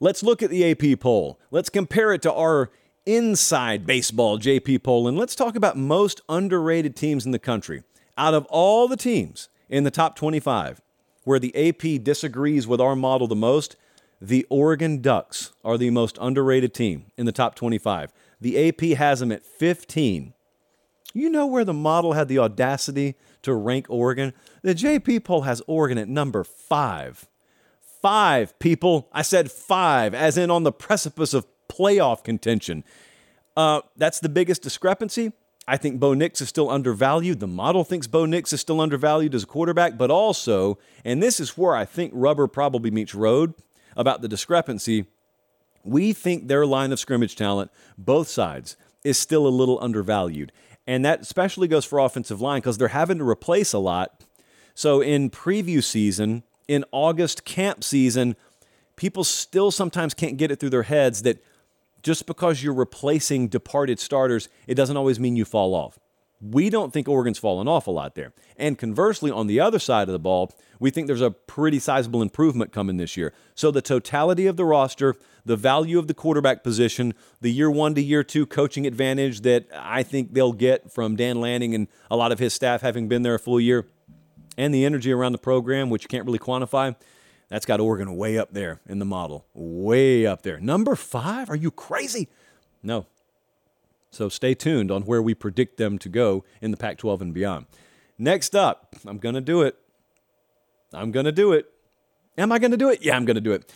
[0.01, 1.41] Let's look at the AP poll.
[1.51, 2.71] Let's compare it to our
[3.07, 7.83] inside baseball JP poll, and let's talk about most underrated teams in the country.
[8.17, 10.81] Out of all the teams in the top 25,
[11.25, 13.77] where the AP disagrees with our model the most,
[14.29, 18.11] the Oregon Ducks are the most underrated team in the top 25.
[18.41, 20.33] The AP has them at 15.
[21.13, 24.33] You know where the model had the audacity to rank Oregon?
[24.63, 27.29] The JP poll has Oregon at number five.
[28.01, 29.09] Five, people.
[29.13, 32.83] I said five, as in on the precipice of playoff contention.
[33.57, 35.33] Uh, that's the biggest discrepancy.
[35.69, 37.41] I think Bo Nix is still undervalued.
[37.41, 41.41] The model thinks Bo Nix is still undervalued as a quarterback, but also, and this
[41.41, 43.55] is where I think rubber probably meets road
[43.97, 45.07] about the discrepancy.
[45.85, 50.53] We think their line of scrimmage talent, both sides, is still a little undervalued.
[50.87, 54.23] And that especially goes for offensive line because they're having to replace a lot.
[54.75, 58.37] So in preview season, in August camp season,
[58.97, 61.43] people still sometimes can't get it through their heads that
[62.03, 65.99] just because you're replacing departed starters, it doesn't always mean you fall off.
[66.41, 68.33] We don't think Oregon's fallen off a lot there.
[68.57, 72.21] And conversely, on the other side of the ball, we think there's a pretty sizable
[72.21, 73.33] improvement coming this year.
[73.55, 77.95] So the totality of the roster, the value of the quarterback position, the year one
[77.95, 82.17] to year two coaching advantage that I think they'll get from Dan Lanning and a
[82.17, 83.87] lot of his staff having been there a full year,
[84.59, 86.95] and the energy around the program, which you can't really quantify,
[87.49, 89.47] that's got Oregon way up there in the model.
[89.55, 90.61] Way up there.
[90.61, 91.49] Number five?
[91.49, 92.29] Are you crazy?
[92.83, 93.07] No.
[94.15, 97.35] So stay tuned on where we predict them to go in the Pac 12 and
[97.35, 97.67] beyond.
[98.17, 99.77] Next up, I'm going to do it.
[100.93, 101.67] I'm going to do it.
[102.39, 103.03] Am I going to do it?
[103.03, 103.73] Yeah, I'm going to do it.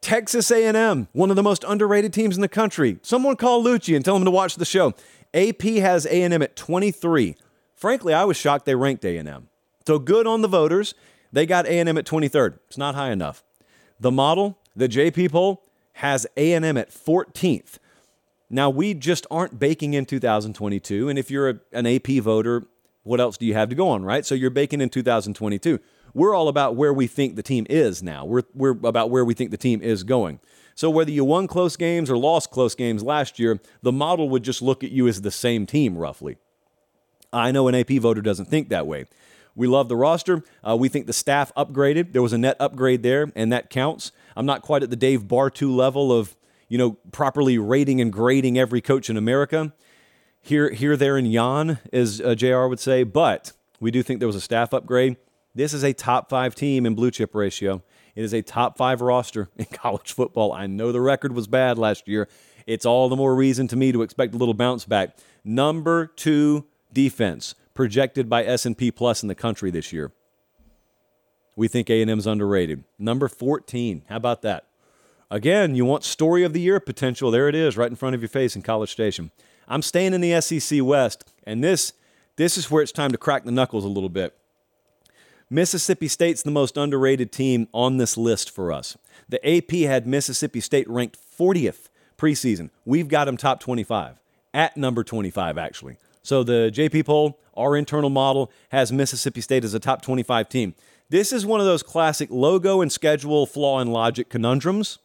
[0.00, 2.98] Texas A&M, one of the most underrated teams in the country.
[3.02, 4.94] Someone call Lucci and tell him to watch the show.
[5.34, 7.34] AP has A&M at 23.
[7.74, 9.48] Frankly, I was shocked they ranked A&M.
[9.84, 10.94] So good on the voters.
[11.32, 12.58] They got A&M at 23rd.
[12.68, 13.42] It's not high enough.
[13.98, 15.64] The model, the JP poll,
[15.94, 17.78] has A&M at 14th.
[18.54, 21.08] Now, we just aren't baking in 2022.
[21.08, 22.64] And if you're a, an AP voter,
[23.02, 24.26] what else do you have to go on, right?
[24.26, 25.80] So you're baking in 2022.
[26.12, 28.26] We're all about where we think the team is now.
[28.26, 30.38] We're, we're about where we think the team is going.
[30.74, 34.42] So whether you won close games or lost close games last year, the model would
[34.42, 36.36] just look at you as the same team, roughly.
[37.32, 39.06] I know an AP voter doesn't think that way.
[39.54, 40.44] We love the roster.
[40.66, 42.12] Uh, we think the staff upgraded.
[42.12, 44.12] There was a net upgrade there, and that counts.
[44.36, 46.36] I'm not quite at the Dave Bartoo level of,
[46.72, 49.74] you know, properly rating and grading every coach in America.
[50.40, 54.26] Here, here, there, and yon, as uh, JR would say, but we do think there
[54.26, 55.18] was a staff upgrade.
[55.54, 57.82] This is a top five team in blue chip ratio.
[58.14, 60.50] It is a top five roster in college football.
[60.50, 62.26] I know the record was bad last year.
[62.66, 65.18] It's all the more reason to me to expect a little bounce back.
[65.44, 70.10] Number two defense projected by S&P Plus in the country this year.
[71.54, 72.84] We think A&M's underrated.
[72.98, 74.04] Number 14.
[74.08, 74.68] How about that?
[75.32, 77.30] Again, you want story of the year potential.
[77.30, 79.30] There it is, right in front of your face in College Station.
[79.66, 81.94] I'm staying in the SEC West, and this
[82.36, 84.36] this is where it's time to crack the knuckles a little bit.
[85.48, 88.98] Mississippi State's the most underrated team on this list for us.
[89.26, 92.68] The AP had Mississippi State ranked 40th preseason.
[92.84, 94.16] We've got them top 25,
[94.52, 95.96] at number 25, actually.
[96.22, 100.74] So the JP poll, our internal model, has Mississippi State as a top 25 team.
[101.08, 104.98] This is one of those classic logo and schedule flaw in logic conundrums.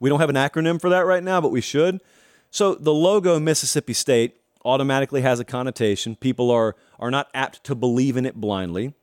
[0.00, 2.00] We don't have an acronym for that right now, but we should.
[2.50, 6.16] So the logo Mississippi State automatically has a connotation.
[6.16, 8.94] People are, are not apt to believe in it blindly.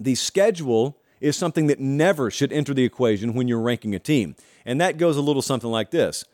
[0.00, 4.34] The schedule is something that never should enter the equation when you're ranking a team.
[4.64, 6.24] And that goes a little something like this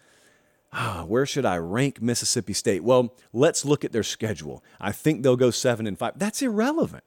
[0.72, 2.84] ah, where should I rank Mississippi State?
[2.84, 4.62] Well, let's look at their schedule.
[4.80, 6.18] I think they'll go seven and five.
[6.18, 7.04] That's irrelevant,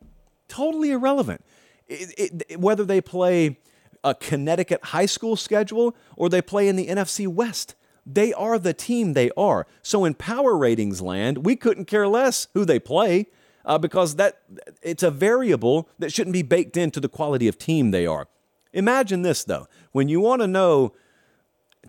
[0.47, 1.43] totally irrelevant.
[1.87, 3.59] It, it, whether they play
[4.03, 8.73] a Connecticut high school schedule or they play in the NFC West, they are the
[8.73, 9.67] team they are.
[9.81, 13.27] So in power ratings land, we couldn't care less who they play.
[13.63, 14.41] Uh, because that
[14.81, 18.27] it's a variable that shouldn't be baked into the quality of team they are.
[18.73, 20.93] Imagine this though, when you want to know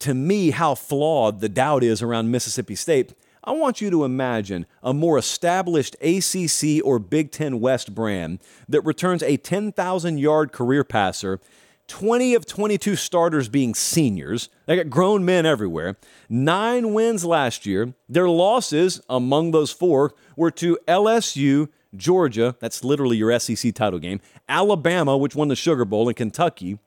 [0.00, 4.66] to me how flawed the doubt is around Mississippi State, I want you to imagine
[4.82, 10.84] a more established ACC or Big Ten West brand that returns a 10,000 yard career
[10.84, 11.40] passer,
[11.92, 14.48] 20 of 22 starters being seniors.
[14.64, 15.98] They got grown men everywhere.
[16.26, 17.92] Nine wins last year.
[18.08, 24.22] Their losses among those four were to LSU, Georgia, that's literally your SEC title game,
[24.48, 26.78] Alabama, which won the Sugar Bowl, and Kentucky.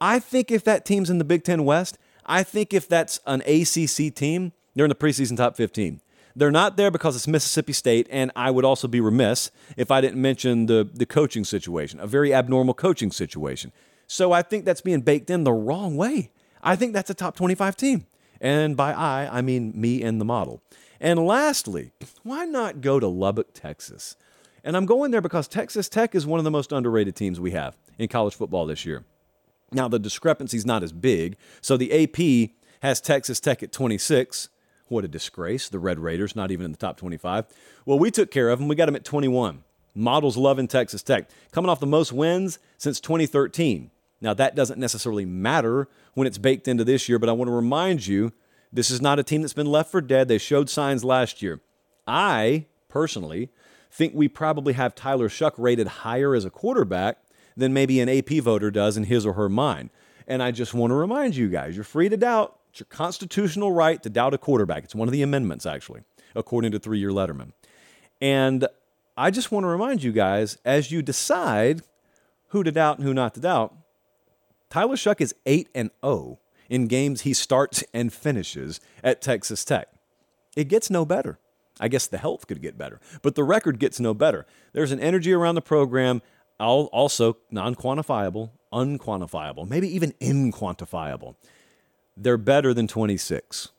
[0.00, 3.42] I think if that team's in the Big Ten West, I think if that's an
[3.42, 6.00] ACC team, they're in the preseason top 15.
[6.36, 10.00] They're not there because it's Mississippi State, and I would also be remiss if I
[10.00, 13.72] didn't mention the, the coaching situation, a very abnormal coaching situation.
[14.06, 16.32] So I think that's being baked in the wrong way.
[16.62, 18.06] I think that's a top 25 team.
[18.40, 20.60] And by I, I mean me and the model.
[21.00, 21.92] And lastly,
[22.22, 24.16] why not go to Lubbock, Texas?
[24.64, 27.52] And I'm going there because Texas Tech is one of the most underrated teams we
[27.52, 29.04] have in college football this year.
[29.70, 31.36] Now, the discrepancy is not as big.
[31.60, 34.48] So the AP has Texas Tech at 26.
[34.94, 35.68] What a disgrace.
[35.68, 37.46] The Red Raiders, not even in the top 25.
[37.84, 38.68] Well, we took care of them.
[38.68, 39.64] We got them at 21.
[39.92, 43.90] Models loving Texas Tech, coming off the most wins since 2013.
[44.20, 47.52] Now, that doesn't necessarily matter when it's baked into this year, but I want to
[47.52, 48.32] remind you
[48.72, 50.28] this is not a team that's been left for dead.
[50.28, 51.60] They showed signs last year.
[52.06, 53.50] I, personally,
[53.90, 57.18] think we probably have Tyler Shough rated higher as a quarterback
[57.56, 59.90] than maybe an AP voter does in his or her mind.
[60.28, 62.60] And I just want to remind you guys you're free to doubt.
[62.74, 64.82] It's your constitutional right to doubt a quarterback.
[64.82, 66.00] It's one of the amendments, actually,
[66.34, 67.52] according to three year Letterman.
[68.20, 68.66] And
[69.16, 71.82] I just want to remind you guys as you decide
[72.48, 73.76] who to doubt and who not to doubt,
[74.70, 79.86] Tyler Shough is 8 and 0 in games he starts and finishes at Texas Tech.
[80.56, 81.38] It gets no better.
[81.78, 84.46] I guess the health could get better, but the record gets no better.
[84.72, 86.22] There's an energy around the program,
[86.58, 91.36] also non quantifiable, unquantifiable, maybe even inquantifiable.
[92.16, 93.70] They're better than 26.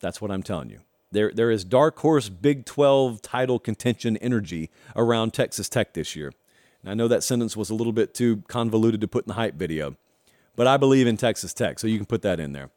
[0.00, 0.80] That's what I'm telling you.
[1.12, 6.32] There, there is dark horse Big 12 title contention energy around Texas Tech this year.
[6.82, 9.34] And I know that sentence was a little bit too convoluted to put in the
[9.34, 9.96] hype video,
[10.56, 12.70] but I believe in Texas Tech, so you can put that in there.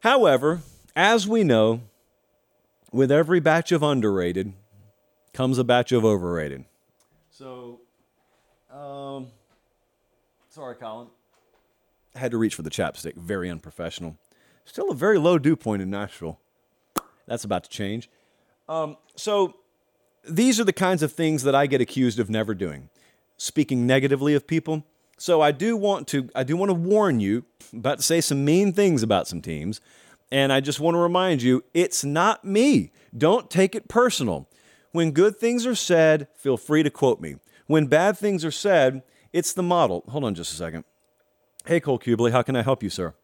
[0.00, 0.60] However,
[0.94, 1.80] as we know,
[2.92, 4.52] with every batch of underrated
[5.32, 6.64] comes a batch of overrated.
[7.30, 7.80] So,
[8.70, 9.28] um,
[10.48, 11.08] sorry, Colin.
[12.14, 13.16] Had to reach for the chapstick.
[13.16, 14.16] Very unprofessional.
[14.64, 16.38] Still a very low dew point in Nashville.
[17.26, 18.08] That's about to change.
[18.68, 19.56] Um, so,
[20.28, 22.88] these are the kinds of things that I get accused of never doing.
[23.36, 24.84] Speaking negatively of people.
[25.16, 28.44] So I do want to I do want to warn you about to say some
[28.44, 29.80] mean things about some teams.
[30.30, 32.90] And I just want to remind you, it's not me.
[33.16, 34.48] Don't take it personal.
[34.90, 37.36] When good things are said, feel free to quote me.
[37.66, 40.04] When bad things are said, it's the model.
[40.08, 40.84] Hold on just a second.
[41.66, 43.14] Hey, Cole Cubelic, how can I help you, sir?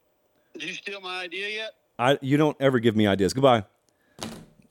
[0.55, 1.74] Did you steal my idea yet?
[1.98, 3.35] I, you don't ever give me ideas.
[3.35, 3.64] Goodbye.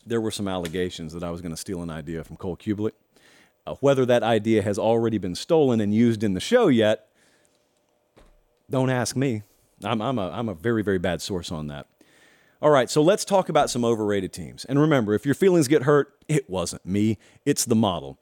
[0.07, 2.93] There were some allegations that I was going to steal an idea from Cole Cubelic.
[3.67, 7.09] Uh, whether that idea has already been stolen and used in the show yet,
[8.71, 9.43] don't ask me.
[9.83, 11.85] I'm, I'm, a, I'm a very, very bad source on that.
[12.63, 14.65] All right, so let's talk about some overrated teams.
[14.65, 18.17] And remember, if your feelings get hurt, it wasn't me, it's the model.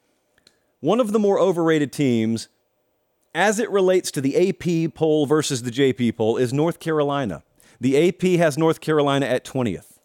[0.82, 2.50] One of the more overrated teams,
[3.38, 7.44] as it relates to the AP poll versus the JP poll, is North Carolina.
[7.80, 10.00] The AP has North Carolina at 20th.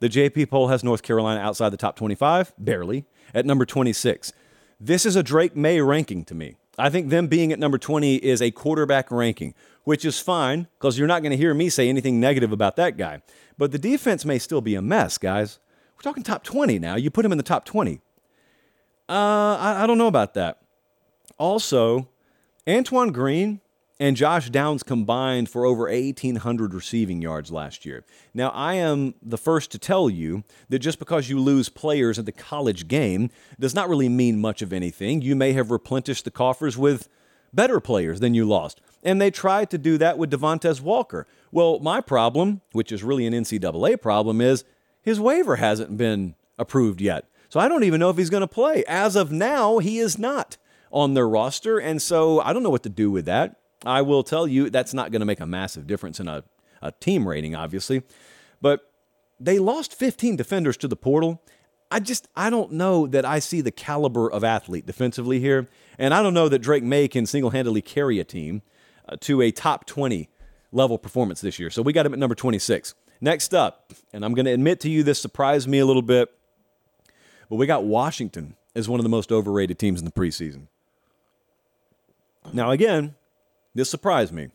[0.00, 4.32] The JP poll has North Carolina outside the top 25, barely, at number 26.
[4.80, 6.56] This is a Drake Maye ranking to me.
[6.78, 9.52] I think them being at number 20 is a quarterback ranking,
[9.84, 12.96] which is fine because you're not going to hear me say anything negative about that
[12.96, 13.20] guy.
[13.58, 15.58] But the defense may still be a mess, guys.
[15.96, 16.96] We're talking top 20 now.
[16.96, 18.00] You put him in the top 20.
[19.06, 20.62] Uh, I, I don't know about that.
[21.36, 22.08] Also,
[22.68, 23.60] Antoine Green
[24.00, 28.04] and Josh Downs combined for over 1,800 receiving yards last year.
[28.32, 32.24] Now, I am the first to tell you that just because you lose players at
[32.24, 35.20] the college game does not really mean much of anything.
[35.20, 37.08] You may have replenished the coffers with
[37.52, 38.80] better players than you lost.
[39.02, 41.26] And they tried to do that with Devontez Walker.
[41.52, 44.64] Well, my problem, which is really an NCAA problem, is
[45.02, 47.26] his waiver hasn't been approved yet.
[47.50, 48.84] So I don't even know if he's going to play.
[48.88, 50.56] As of now, he is not
[50.94, 51.78] on their roster.
[51.78, 53.56] And so I don't know what to do with that.
[53.84, 56.44] I will tell you that's not going to make a massive difference in a,
[56.80, 58.04] a team rating, obviously.
[58.62, 58.90] But
[59.38, 61.42] they lost 15 defenders to the portal.
[61.90, 66.14] I just I don't know that I see the caliber of athlete defensively here, and
[66.14, 68.62] I don't know that Drake Maye can single-handedly carry a team
[69.06, 70.30] uh, to a top 20
[70.72, 71.70] level performance this year.
[71.70, 72.94] So we got him at number 26.
[73.20, 76.32] Next up, and I'm going to admit to you this surprised me a little bit,
[77.48, 80.68] but we got Washington as one of the most overrated teams in the preseason.
[82.52, 83.14] Now again,
[83.74, 84.48] this surprised me.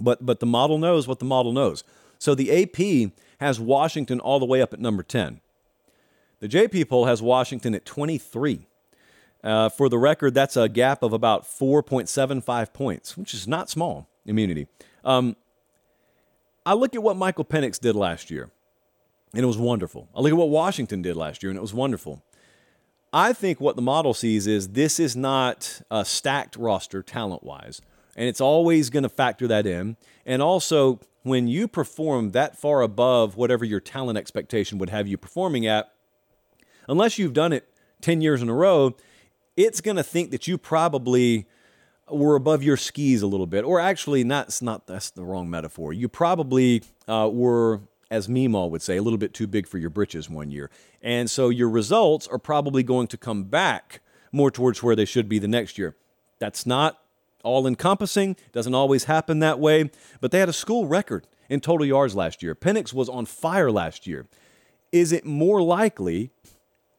[0.00, 1.84] But but the model knows what the model knows.
[2.18, 5.40] So the AP has Washington all the way up at number 10.
[6.40, 8.66] The JP poll has Washington at 23.
[9.42, 14.08] Uh, for the record, that's a gap of about 4.75 points, which is not small
[14.26, 14.66] immunity.
[15.04, 15.36] Um,
[16.66, 18.50] I look at what Michael Penix did last year,
[19.32, 20.08] and it was wonderful.
[20.14, 22.22] I look at what Washington did last year, and it was wonderful.
[23.12, 27.80] I think what the model sees is this is not a stacked roster talent wise,
[28.16, 29.96] and it's always going to factor that in.
[30.26, 35.16] And also, when you perform that far above whatever your talent expectation would have you
[35.16, 35.92] performing at,
[36.86, 37.68] unless you've done it
[38.02, 38.94] 10 years in a row,
[39.56, 41.46] it's going to think that you probably
[42.10, 45.92] were above your skis a little bit, or actually, not, not that's the wrong metaphor.
[45.92, 47.80] You probably uh, were,
[48.10, 50.70] as Meemaw would say, a little bit too big for your britches one year.
[51.02, 54.00] And so your results are probably going to come back
[54.32, 55.96] more towards where they should be the next year.
[56.38, 56.98] That's not
[57.44, 59.90] all encompassing, doesn't always happen that way,
[60.20, 62.54] but they had a school record in total yards last year.
[62.54, 64.26] Penix was on fire last year.
[64.92, 66.30] Is it more likely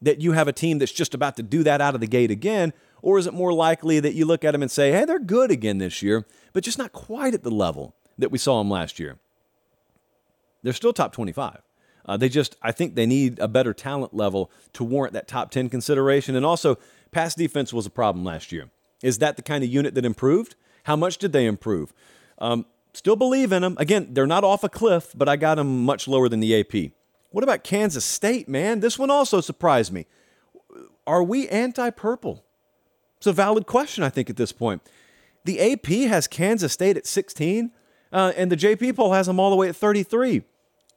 [0.02, 2.32] that you have a team that's just about to do that out of the gate
[2.32, 2.74] again?
[3.02, 5.52] Or is it more likely that you look at them and say, hey, they're good
[5.52, 9.00] again this year, but just not quite at the level that we saw them last
[9.00, 9.18] year?
[10.64, 11.62] They're still top 25.
[12.06, 15.52] Uh, they just, I think they need a better talent level to warrant that top
[15.52, 16.36] 10 consideration.
[16.36, 16.78] And also,
[17.12, 18.70] pass defense was a problem last year.
[19.04, 20.56] Is that the kind of unit that improved?
[20.84, 21.94] How much did they improve?
[22.40, 23.76] Um, still believe in them.
[23.80, 26.92] Again, they're not off a cliff, but I got them much lower than the AP.
[27.32, 28.80] What about Kansas State, man?
[28.80, 30.08] This one also surprised me.
[31.06, 32.44] Are we anti purple?
[33.18, 34.82] It's a valid question, I think, at this point.
[35.46, 37.72] The AP has Kansas State at 16,
[38.12, 40.44] uh, and the JP poll has them all the way at 33.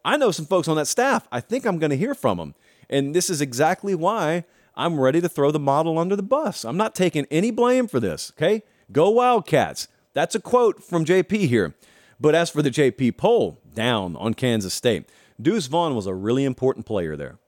[0.04, 1.28] I know some folks on that staff.
[1.30, 2.54] I think I'm going to hear from them.
[2.90, 4.44] And this is exactly why
[4.74, 6.64] I'm ready to throw the model under the bus.
[6.64, 8.62] I'm not taking any blame for this, okay?
[8.90, 9.88] Go Wildcats.
[10.12, 11.74] That's a quote from JP here.
[12.20, 15.08] But as for the JP poll, down on Kansas State.
[15.40, 17.38] Deuce Vaughn was a really important player there.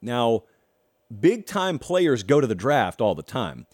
[0.00, 0.44] Now,
[1.20, 3.66] big time players go to the draft all the time.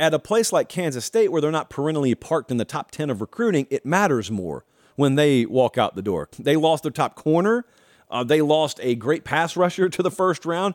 [0.00, 3.10] At a place like Kansas State, where they're not perennially parked in the top 10
[3.10, 4.64] of recruiting, it matters more
[4.96, 6.30] when they walk out the door.
[6.38, 7.66] They lost their top corner.
[8.10, 10.74] Uh, they lost a great pass rusher to the first round.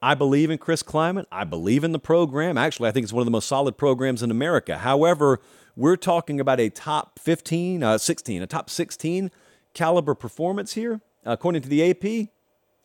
[0.00, 1.26] I believe in Chris Klieman.
[1.30, 2.56] I believe in the program.
[2.56, 4.78] Actually, I think it's one of the most solid programs in America.
[4.78, 5.38] However,
[5.76, 9.30] we're talking about a top 15, uh, 16, a top 16
[9.74, 11.02] caliber performance here.
[11.26, 12.30] According to the AP,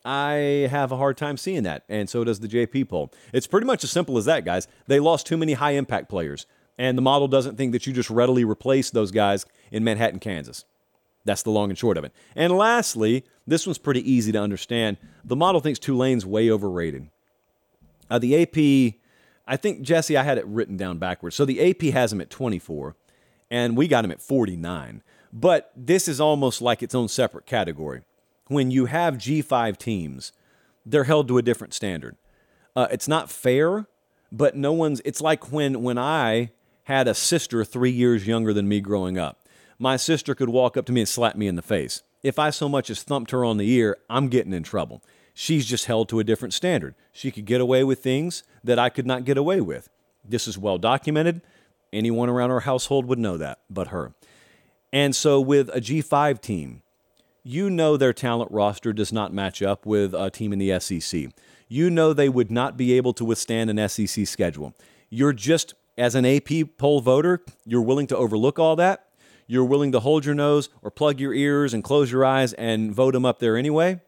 [0.05, 3.11] I have a hard time seeing that, and so does the JP poll.
[3.33, 4.67] It's pretty much as simple as that, guys.
[4.85, 6.45] They lost too many high impact players,
[6.77, 10.63] and the model doesn't think that you just readily replace those guys in Manhattan, Kansas.
[11.25, 12.13] That's the long and short of it.
[12.35, 14.97] And lastly, this one's pretty easy to understand.
[15.23, 17.09] The model thinks Tulane's way overrated.
[18.07, 18.99] Uh, the AP,
[19.47, 21.35] I think, Jesse, I had it written down backwards.
[21.35, 22.95] So the AP has him at 24,
[23.49, 25.01] and we got him at 49.
[25.33, 28.03] But this is almost like its own separate category.
[28.47, 30.31] When you have G5 teams,
[30.85, 32.15] they're held to a different standard.
[32.75, 33.87] Uh, it's not fair,
[34.31, 36.51] but no one's, it's like when, when I
[36.83, 39.45] had a sister three years younger than me growing up
[39.79, 42.03] my sister could walk up to me and slap me in the face.
[42.23, 45.03] If I so much as thumped her on the ear, I'm getting in trouble.
[45.33, 46.95] She's just held to a different standard.
[47.11, 49.89] She could get away with things that I could not get away with.
[50.23, 51.41] This is well documented.
[51.91, 54.13] Anyone around our household would know that, but her.
[54.91, 56.81] And so with a G5 team,
[57.45, 61.27] you know their talent roster does not match up with a team in the SEC.
[61.69, 64.73] You know they would not be able to withstand an SEC schedule.
[65.09, 69.05] You're just, as an AP poll voter, you're willing to overlook all that
[69.47, 72.93] you're willing to hold your nose or plug your ears and close your eyes and
[72.93, 74.01] vote them up there anyway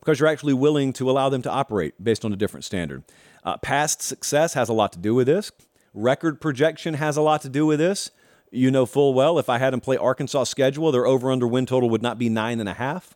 [0.00, 3.02] because you're actually willing to allow them to operate based on a different standard.
[3.44, 5.50] Uh, past success has a lot to do with this.
[5.94, 8.10] Record projection has a lot to do with this.
[8.56, 11.66] You know full well if I had them play Arkansas schedule, their over under win
[11.66, 13.14] total would not be nine and a half.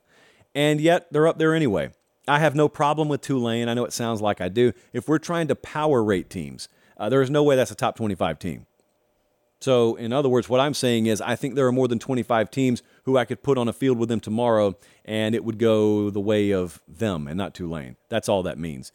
[0.54, 1.92] And yet they're up there anyway.
[2.28, 3.68] I have no problem with Tulane.
[3.68, 4.72] I know it sounds like I do.
[4.92, 6.68] If we're trying to power rate teams,
[6.98, 8.66] uh, there is no way that's a top 25 team.
[9.60, 12.50] So, in other words, what I'm saying is, I think there are more than 25
[12.50, 16.10] teams who I could put on a field with them tomorrow, and it would go
[16.10, 17.96] the way of them and not Tulane.
[18.08, 18.92] That's all that means.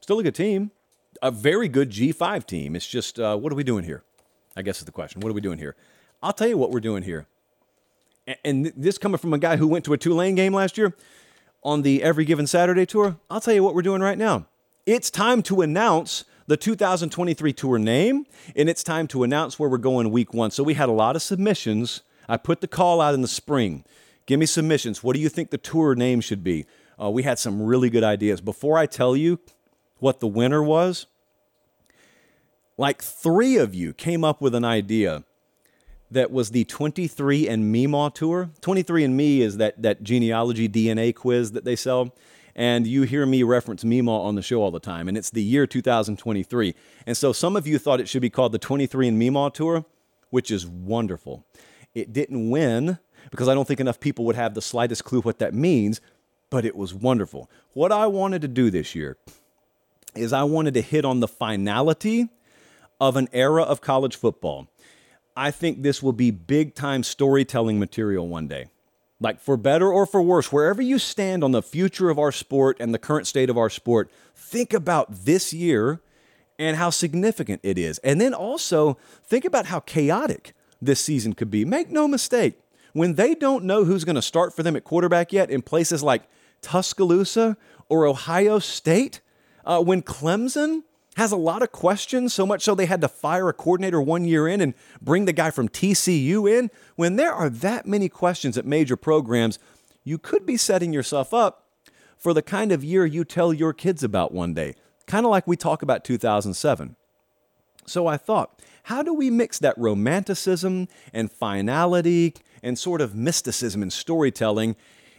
[0.00, 0.70] Still a good team,
[1.22, 2.74] a very good G5 team.
[2.74, 4.02] It's just, uh, what are we doing here?
[4.60, 5.22] I guess is the question.
[5.22, 5.74] What are we doing here?
[6.22, 7.26] I'll tell you what we're doing here.
[8.44, 10.94] And this coming from a guy who went to a Tulane game last year
[11.64, 14.46] on the Every Given Saturday tour, I'll tell you what we're doing right now.
[14.84, 19.78] It's time to announce the 2023 tour name, and it's time to announce where we're
[19.78, 20.50] going week one.
[20.50, 22.02] So we had a lot of submissions.
[22.28, 23.86] I put the call out in the spring.
[24.26, 25.02] Give me submissions.
[25.02, 26.66] What do you think the tour name should be?
[27.02, 28.42] Uh, we had some really good ideas.
[28.42, 29.40] Before I tell you
[30.00, 31.06] what the winner was,
[32.80, 35.22] like three of you came up with an idea
[36.10, 38.48] that was the 23 and Meemaw tour.
[38.62, 42.14] 23 and Me is that, that genealogy DNA quiz that they sell
[42.56, 45.42] and you hear me reference Meemaw on the show all the time, and it's the
[45.42, 46.74] year 2023.
[47.06, 49.84] And so some of you thought it should be called the 23 and Meemaw Tour,
[50.30, 51.44] which is wonderful.
[51.94, 52.98] It didn't win
[53.30, 56.00] because I don't think enough people would have the slightest clue what that means,
[56.48, 57.50] but it was wonderful.
[57.74, 59.18] What I wanted to do this year
[60.16, 62.30] is I wanted to hit on the finality
[63.00, 64.68] of an era of college football.
[65.36, 68.66] I think this will be big time storytelling material one day
[69.20, 72.78] like for better or for worse, wherever you stand on the future of our sport
[72.80, 76.00] and the current state of our sport, think about this year
[76.58, 77.98] and how significant it is.
[77.98, 81.64] And then also think about how chaotic this season could be.
[81.66, 82.58] Make no mistake,
[82.94, 86.02] when they don't know who's going to start for them at quarterback yet in places
[86.02, 86.22] like
[86.62, 87.56] Tuscaloosa
[87.88, 89.20] or Ohio State,
[89.64, 90.82] uh, when Clemson
[91.16, 94.24] has a lot of questions, so much so they had to fire a coordinator one
[94.24, 96.70] year in and bring the guy from TCU in.
[96.96, 99.58] When there are that many questions at major programs,
[100.04, 101.66] you could be setting yourself up
[102.16, 104.74] for the kind of year you tell your kids about one day,
[105.06, 106.96] kind of like we talk about 2007.
[107.86, 113.82] So I thought, how do we mix that romanticism and finality and sort of mysticism
[113.82, 114.76] and storytelling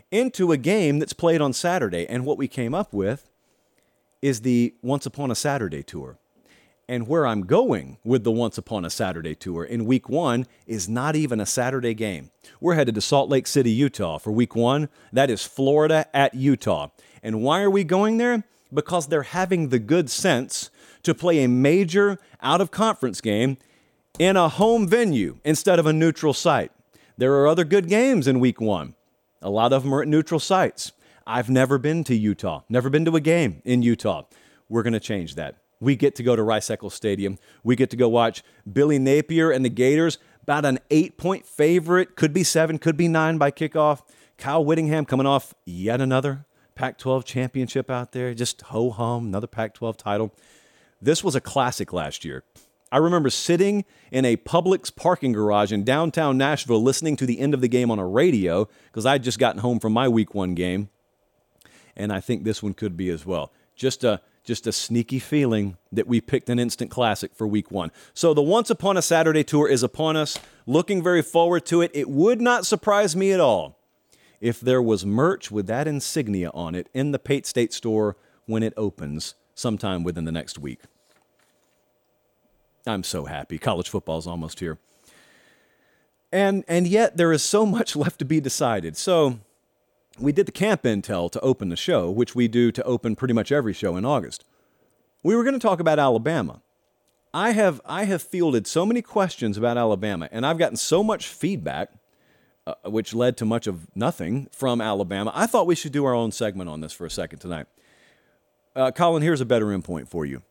[0.10, 2.08] into a game that's played on Saturday?
[2.08, 3.31] And what we came up with
[4.22, 6.18] is the Once Upon a Saturday tour.
[6.88, 10.90] And where I'm going with the Once Upon a Saturday tour in week one is
[10.90, 12.32] not even a Saturday game.
[12.60, 14.90] We're headed to Salt Lake City, Utah for week one.
[15.14, 16.90] That is Florida at Utah.
[17.24, 18.44] And why are we going there?
[18.74, 20.70] Because they're having the good sense
[21.04, 23.58] to play a major out of conference game
[24.20, 26.72] in a home venue instead of a neutral site.
[27.18, 28.96] There are other good games in week one.
[29.42, 30.92] A lot of them are at neutral sites.
[31.26, 34.24] I've never been to Utah, never been to a game in Utah.
[34.70, 35.58] We're going to change that.
[35.80, 37.38] We get to go to Rice Eccles Stadium.
[37.64, 42.16] We get to go watch Billy Napier and the Gators, about an eight point favorite,
[42.16, 44.02] could be seven, could be nine by kickoff.
[44.38, 46.46] Kyle Whittingham coming off yet another
[46.76, 50.34] Pac 12 championship out there, just ho hum, another Pac 12 title.
[51.02, 52.44] This was a classic last year.
[52.92, 57.54] I remember sitting in a Publix parking garage in downtown Nashville listening to the end
[57.54, 60.56] of the game on a radio because I'd just gotten home from my week one
[60.56, 60.90] game
[61.96, 63.52] and I think this one could be as well.
[63.76, 67.92] Just a just a sneaky feeling that we picked an instant classic for week one.
[68.14, 70.40] So the Once Upon a Saturday tour is upon us.
[70.66, 71.92] Looking very forward to it.
[71.94, 73.78] It would not surprise me at all
[74.40, 78.18] if there was merch with that insignia on it in the Pate State store
[78.48, 80.82] when it opens sometime within the next week.
[82.88, 83.60] I'm so happy.
[83.60, 84.80] College football is almost here.
[86.32, 88.98] And and yet there is so much left to be decided.
[88.98, 89.40] So
[90.22, 93.34] we did the camp intel to open the show, which we do to open pretty
[93.34, 94.46] much every show in August.
[95.24, 96.62] We were going to talk about Alabama.
[97.34, 101.28] I have I have fielded so many questions about Alabama, and I've gotten so much
[101.28, 101.92] feedback,
[102.68, 105.32] uh, which led to much of nothing from Alabama.
[105.34, 107.68] I thought we should do our own segment on this for a second tonight.
[108.76, 110.42] Uh, Colin, here's a better endpoint for you.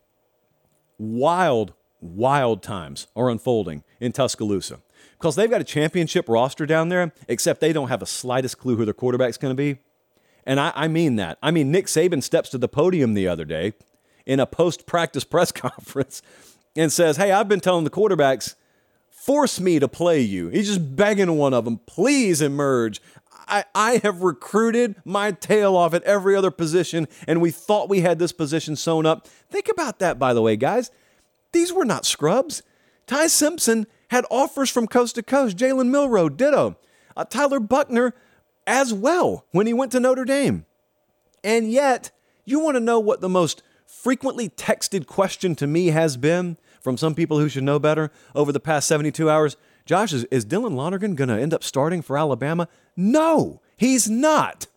[0.97, 4.79] Wild, wild times are unfolding in Tuscaloosa
[5.21, 8.75] because they've got a championship roster down there, except they don't have the slightest clue
[8.75, 9.79] who their quarterback's going to be.
[10.47, 11.37] And I, I, mean that.
[11.43, 13.73] I mean, Nick Saban steps to the podium the other day
[14.25, 16.23] in a post practice press conference
[16.75, 18.55] and says, Hey, I've been telling the quarterbacks,
[19.11, 20.49] force me to play you.
[20.49, 22.99] He's just begging one of them, please emerge.
[23.47, 28.01] I, I have recruited my tail off at every other position, and we thought we
[28.01, 29.27] had this position sewn up.
[29.27, 30.89] Think about that, by the way, guys.
[31.51, 32.63] These were not scrubs.
[33.05, 35.57] Ty Simpson had offers from coast to coast.
[35.57, 36.75] Jalen Milroe, ditto.
[37.15, 38.13] Uh, Tyler Buchner
[38.67, 40.65] as well when he went to Notre Dame.
[41.45, 42.11] And yet,
[42.43, 46.97] you want to know what the most frequently texted question to me has been from
[46.97, 49.55] some people who should know better over the past 72 hours?
[49.85, 52.67] Josh, is, is Dylan Lonergan going to end up starting for Alabama?
[52.97, 54.67] No, he's not.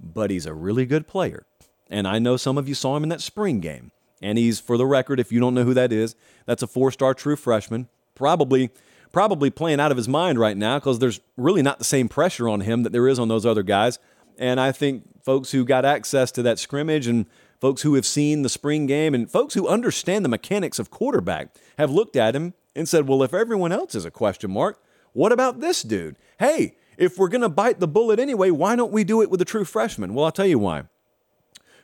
[0.00, 1.46] But he's a really good player.
[1.88, 3.92] And I know some of you saw him in that spring game.
[4.20, 6.90] And he's, for the record, if you don't know who that is, that's a four
[6.90, 7.88] star true freshman
[8.20, 8.70] probably
[9.12, 12.48] probably playing out of his mind right now because there's really not the same pressure
[12.48, 13.98] on him that there is on those other guys.
[14.38, 17.26] And I think folks who got access to that scrimmage and
[17.60, 21.48] folks who have seen the spring game and folks who understand the mechanics of quarterback
[21.76, 24.80] have looked at him and said, well, if everyone else is a question mark,
[25.12, 26.16] what about this dude?
[26.38, 29.40] Hey, if we're going to bite the bullet anyway, why don't we do it with
[29.40, 30.14] a true freshman?
[30.14, 30.84] Well, I'll tell you why.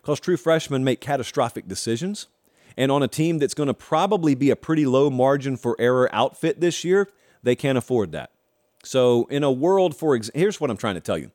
[0.01, 2.29] Because true freshmen make catastrophic decisions.
[2.77, 6.09] And on a team that's going to probably be a pretty low margin for error
[6.13, 7.09] outfit this year,
[7.43, 8.31] they can't afford that.
[8.85, 11.31] So, in a world, for example, here's what I'm trying to tell you.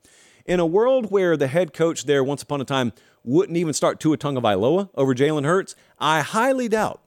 [0.46, 2.92] In a world where the head coach there, once upon a time,
[3.24, 7.00] wouldn't even start Tua Tagovailoa over Jalen Hurts, I highly doubt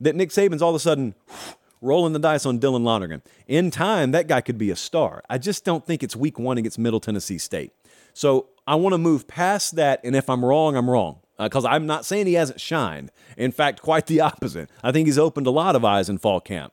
[0.00, 1.14] that Nick Saban's all of a sudden
[1.80, 3.22] rolling the dice on Dylan Lonergan.
[3.46, 5.22] In time, that guy could be a star.
[5.28, 7.72] I just don't think it's week one against Middle Tennessee State.
[8.14, 11.68] So I want to move past that, and if I'm wrong, I'm wrong because uh,
[11.68, 13.10] I'm not saying he hasn't shined.
[13.36, 14.70] In fact, quite the opposite.
[14.82, 16.72] I think he's opened a lot of eyes in fall camp.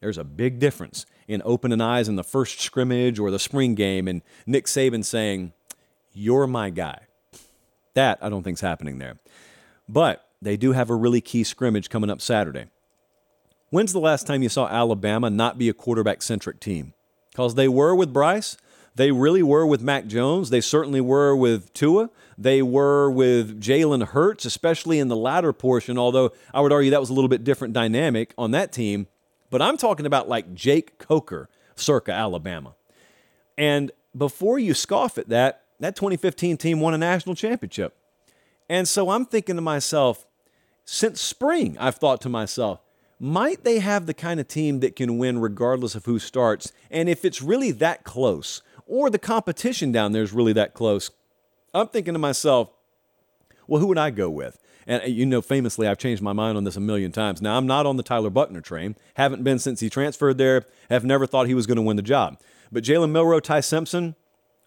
[0.00, 4.08] There's a big difference in opening eyes in the first scrimmage or the spring game
[4.08, 5.52] and Nick Saban saying,
[6.12, 7.00] You're my guy.
[7.94, 9.18] That I don't think is happening there.
[9.88, 12.66] But they do have a really key scrimmage coming up Saturday.
[13.70, 16.94] When's the last time you saw Alabama not be a quarterback centric team?
[17.30, 18.56] Because they were with Bryce,
[18.98, 20.50] they really were with Mac Jones.
[20.50, 22.10] They certainly were with Tua.
[22.40, 27.00] They were with Jalen Hurts, especially in the latter portion, although I would argue that
[27.00, 29.08] was a little bit different dynamic on that team.
[29.50, 32.76] But I'm talking about like Jake Coker, circa Alabama.
[33.56, 37.96] And before you scoff at that, that 2015 team won a national championship.
[38.68, 40.24] And so I'm thinking to myself,
[40.84, 42.80] since spring, I've thought to myself,
[43.18, 46.72] might they have the kind of team that can win regardless of who starts?
[46.88, 51.10] And if it's really that close, or the competition down there is really that close,
[51.78, 52.70] I'm thinking to myself,
[53.66, 54.58] well, who would I go with?
[54.86, 57.42] And uh, you know, famously, I've changed my mind on this a million times.
[57.42, 58.96] Now, I'm not on the Tyler Buchner train.
[59.14, 60.64] Haven't been since he transferred there.
[60.90, 62.40] Have never thought he was going to win the job.
[62.72, 64.16] But Jalen Milroe, Ty Simpson,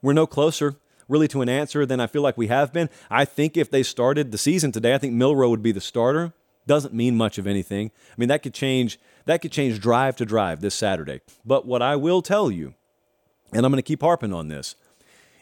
[0.01, 0.75] we're no closer
[1.07, 2.89] really to an answer than I feel like we have been.
[3.09, 6.33] I think if they started the season today, I think Milroe would be the starter.
[6.67, 7.91] Doesn't mean much of anything.
[8.11, 8.97] I mean, that could change.
[9.25, 11.19] That could change drive to drive this Saturday.
[11.43, 12.75] But what I will tell you,
[13.51, 14.75] and I'm going to keep harping on this,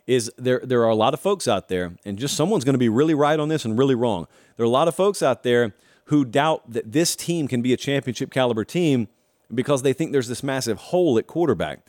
[0.09, 2.79] is there there are a lot of folks out there, and just someone's going to
[2.79, 4.25] be really right on this and really wrong.
[4.57, 7.73] There are a lot of folks out there who doubt that this team can be
[7.73, 9.07] a championship caliber team
[9.53, 11.85] because they think there's this massive hole at quarterback.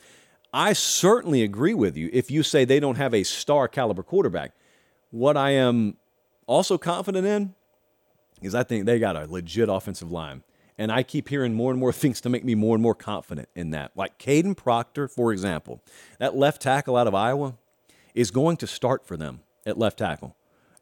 [0.53, 4.51] I certainly agree with you if you say they don't have a star caliber quarterback.
[5.09, 5.97] What I am
[6.45, 7.55] also confident in
[8.43, 10.43] is I think they got a legit offensive line.
[10.77, 13.49] And I keep hearing more and more things to make me more and more confident
[13.55, 13.93] in that.
[13.95, 15.81] Like Kadyn Proctor, for example,
[16.19, 17.55] that left tackle out of Iowa,
[18.13, 20.35] is going to start for them at left tackle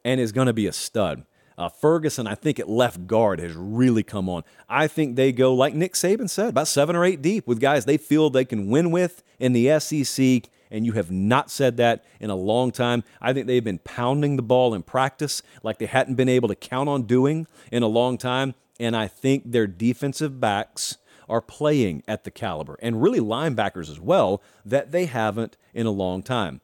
[0.04, 1.24] and is going to be a stud.
[1.58, 4.44] Uh, Ferguson, I think at left guard has really come on.
[4.68, 7.84] I think they go, like Nick Saban said, about seven or eight deep with guys
[7.84, 10.50] they feel they can win with in the SEC.
[10.70, 13.04] And you have not said that in a long time.
[13.20, 16.54] I think they've been pounding the ball in practice like they hadn't been able to
[16.54, 18.54] count on doing in a long time.
[18.78, 20.96] And I think their defensive backs
[21.28, 25.90] are playing at the caliber, and really linebackers as well, that they haven't in a
[25.90, 26.60] long time.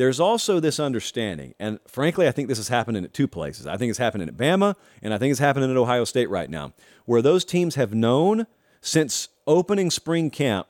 [0.00, 3.66] There's also this understanding, and frankly, I think this is happening at two places.
[3.66, 6.48] I think it's happening at Bama, and I think it's happening at Ohio State right
[6.48, 6.72] now,
[7.04, 8.46] where those teams have known
[8.80, 10.68] since opening spring camp,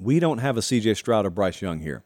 [0.00, 2.02] we don't have a CJ Stroud or Bryce Young here.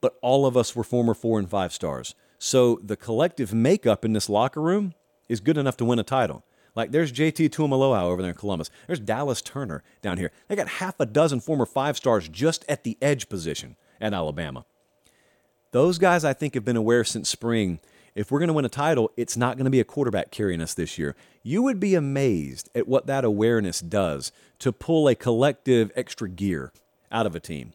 [0.00, 2.16] But all of us were former four and five stars.
[2.40, 4.94] So the collective makeup in this locker room
[5.28, 6.44] is good enough to win a title.
[6.74, 8.70] Like there's JT Tuimoloau over there in Columbus.
[8.88, 10.32] There's Dallas Turner down here.
[10.48, 14.64] They got half a dozen former five stars just at the edge position at Alabama.
[15.72, 17.78] Those guys, I think, have been aware since spring.
[18.16, 20.60] If we're going to win a title, it's not going to be a quarterback carrying
[20.60, 21.14] us this year.
[21.44, 26.72] You would be amazed at what that awareness does to pull a collective extra gear
[27.12, 27.72] out of a team.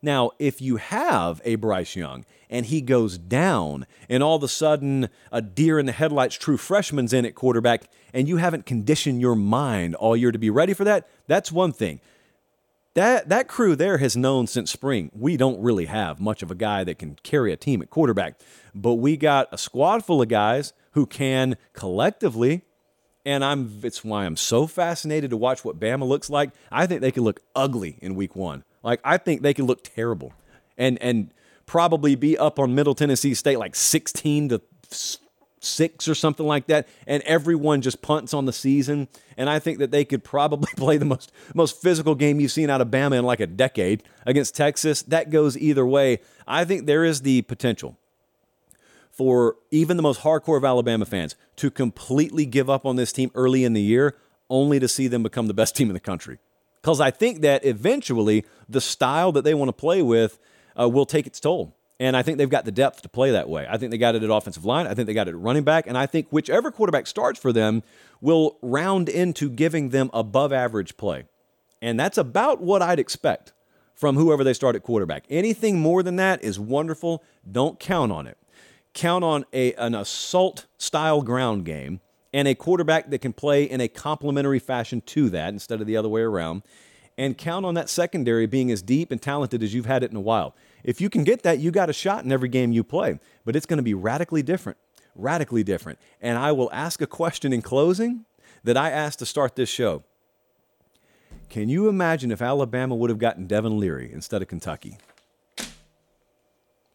[0.00, 4.48] Now, if you have a Bryce Young and he goes down, and all of a
[4.48, 9.20] sudden a deer in the headlights true freshman's in at quarterback, and you haven't conditioned
[9.20, 12.00] your mind all year to be ready for that, that's one thing
[12.94, 16.54] that that crew there has known since spring we don't really have much of a
[16.54, 18.40] guy that can carry a team at quarterback
[18.74, 22.62] but we got a squad full of guys who can collectively
[23.24, 26.50] and I'm it's why I'm so fascinated to watch what Bama looks like.
[26.70, 28.64] I think they could look ugly in week 1.
[28.82, 30.32] Like I think they could look terrible.
[30.76, 31.32] And and
[31.66, 34.60] probably be up on Middle Tennessee State like 16 to
[35.64, 39.08] six or something like that, and everyone just punts on the season.
[39.36, 42.70] And I think that they could probably play the most most physical game you've seen
[42.70, 45.02] out of Bama in like a decade against Texas.
[45.02, 46.20] That goes either way.
[46.46, 47.96] I think there is the potential
[49.10, 53.30] for even the most hardcore of Alabama fans to completely give up on this team
[53.34, 54.16] early in the year,
[54.50, 56.38] only to see them become the best team in the country.
[56.82, 60.38] Because I think that eventually the style that they want to play with
[60.78, 61.74] uh, will take its toll.
[62.00, 63.66] And I think they've got the depth to play that way.
[63.70, 64.86] I think they got it at offensive line.
[64.86, 65.86] I think they got it at running back.
[65.86, 67.82] And I think whichever quarterback starts for them
[68.20, 71.24] will round into giving them above average play.
[71.80, 73.52] And that's about what I'd expect
[73.94, 75.24] from whoever they start at quarterback.
[75.30, 77.22] Anything more than that is wonderful.
[77.50, 78.38] Don't count on it.
[78.92, 82.00] Count on a, an assault style ground game
[82.32, 85.96] and a quarterback that can play in a complementary fashion to that instead of the
[85.96, 86.62] other way around.
[87.16, 90.16] And count on that secondary being as deep and talented as you've had it in
[90.16, 90.56] a while.
[90.84, 93.56] If you can get that, you got a shot in every game you play, but
[93.56, 94.78] it's going to be radically different,
[95.16, 95.98] radically different.
[96.20, 98.26] And I will ask a question in closing
[98.62, 100.04] that I asked to start this show.
[101.48, 104.98] Can you imagine if Alabama would have gotten Devin Leary instead of Kentucky?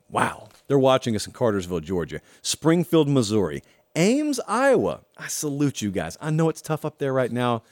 [0.09, 0.49] Wow.
[0.67, 3.63] They're watching us in Cartersville, Georgia, Springfield, Missouri,
[3.95, 5.01] Ames, Iowa.
[5.17, 6.17] I salute you guys.
[6.21, 7.63] I know it's tough up there right now.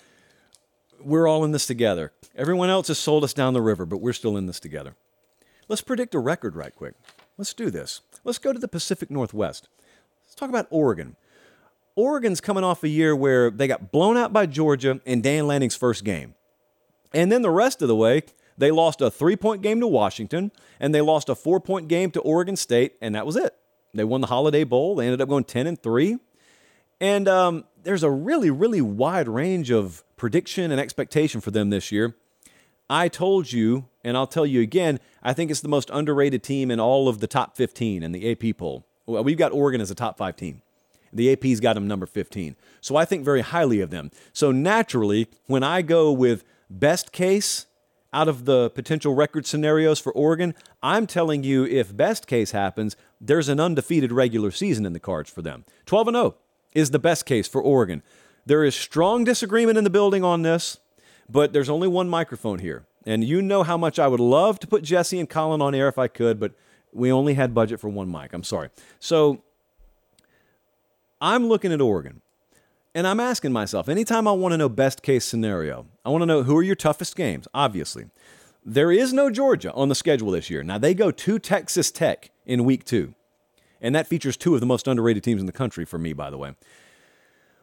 [0.99, 2.11] We're all in this together.
[2.35, 4.95] Everyone else has sold us down the river, but we're still in this together.
[5.67, 6.93] Let's predict a record right quick.
[7.37, 8.01] Let's do this.
[8.23, 9.67] Let's go to the Pacific Northwest.
[10.25, 11.15] Let's talk about Oregon.
[11.95, 15.75] Oregon's coming off a year where they got blown out by Georgia in Dan Lanning's
[15.75, 16.35] first game.
[17.13, 18.23] And then the rest of the way,
[18.57, 22.11] they lost a three point game to Washington, and they lost a four point game
[22.11, 23.55] to Oregon State, and that was it.
[23.93, 24.95] They won the Holiday Bowl.
[24.95, 26.17] They ended up going 10 and 3.
[26.99, 31.91] And um, there's a really, really wide range of prediction and expectation for them this
[31.91, 32.15] year.
[32.89, 36.71] I told you, and I'll tell you again, I think it's the most underrated team
[36.71, 38.85] in all of the top 15 in the AP poll.
[39.05, 40.61] We've got Oregon as a top five team.
[41.11, 42.55] The AP's got them number 15.
[42.81, 44.11] So I think very highly of them.
[44.33, 47.65] So naturally, when I go with best case
[48.13, 52.95] out of the potential record scenarios for Oregon, I'm telling you if best case happens,
[53.19, 55.65] there's an undefeated regular season in the cards for them.
[55.85, 56.35] 12 and 0
[56.73, 58.03] is the best case for Oregon.
[58.45, 60.77] There is strong disagreement in the building on this,
[61.29, 62.85] but there's only one microphone here.
[63.05, 65.87] And you know how much I would love to put Jesse and Colin on air
[65.87, 66.53] if I could, but
[66.91, 68.33] we only had budget for one mic.
[68.33, 68.69] I'm sorry.
[68.99, 69.43] So
[71.21, 72.21] I'm looking at Oregon.
[72.93, 76.25] And I'm asking myself, anytime I want to know best case scenario, I want to
[76.25, 78.07] know who are your toughest games, obviously.
[78.65, 80.63] There is no Georgia on the schedule this year.
[80.63, 83.13] Now, they go to Texas Tech in week two.
[83.79, 86.31] And that features two of the most underrated teams in the country for me, by
[86.31, 86.55] the way.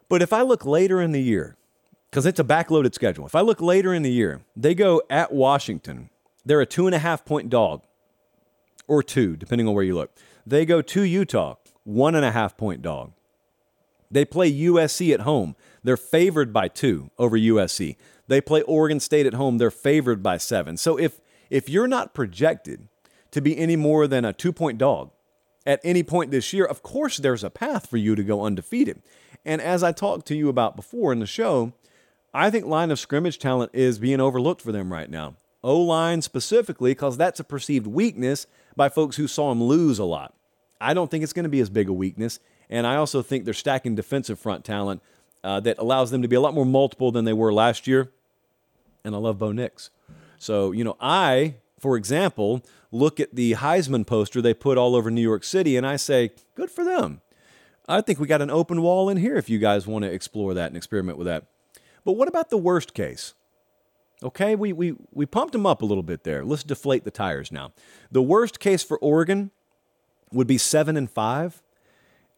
[0.09, 1.57] But if I look later in the year,
[2.15, 5.33] because it's a backloaded schedule, if I look later in the year, they go at
[5.33, 6.11] Washington.
[6.45, 7.83] They're a two and a half point dog,
[8.87, 10.13] or two, depending on where you look.
[10.47, 13.15] They go to Utah, one and a half point dog.
[14.13, 15.57] They play USC at home.
[15.83, 17.97] They're favored by two over USC.
[18.29, 19.59] They play Oregon State at home.
[19.59, 20.77] They're favored by seven.
[20.77, 22.87] So if if you're not projected
[23.33, 25.11] to be any more than a two point dog
[25.67, 29.03] at any point this year, of course there's a path for you to go undefeated.
[29.45, 31.73] And as I talked to you about before in the show,
[32.35, 35.37] I think line of scrimmage talent is being overlooked for them right now.
[35.63, 40.05] O line specifically, because that's a perceived weakness by folks who saw them lose a
[40.05, 40.35] lot.
[40.81, 42.41] I don't think it's going to be as big a weakness.
[42.69, 45.01] And I also think they're stacking defensive front talent
[45.45, 48.11] uh, that allows them to be a lot more multiple than they were last year.
[49.05, 49.91] And I love Bo Nix.
[50.37, 55.11] So, you know, I, for example, look at the Heisman poster they put all over
[55.11, 57.21] New York City and I say, good for them.
[57.87, 60.53] I think we got an open wall in here if you guys want to explore
[60.55, 61.47] that and experiment with that.
[62.05, 63.35] But what about the worst case?
[64.23, 66.45] Okay, we, we, we pumped them up a little bit there.
[66.45, 67.73] Let's deflate the tires now.
[68.11, 69.51] The worst case for Oregon
[70.33, 71.63] would be seven and five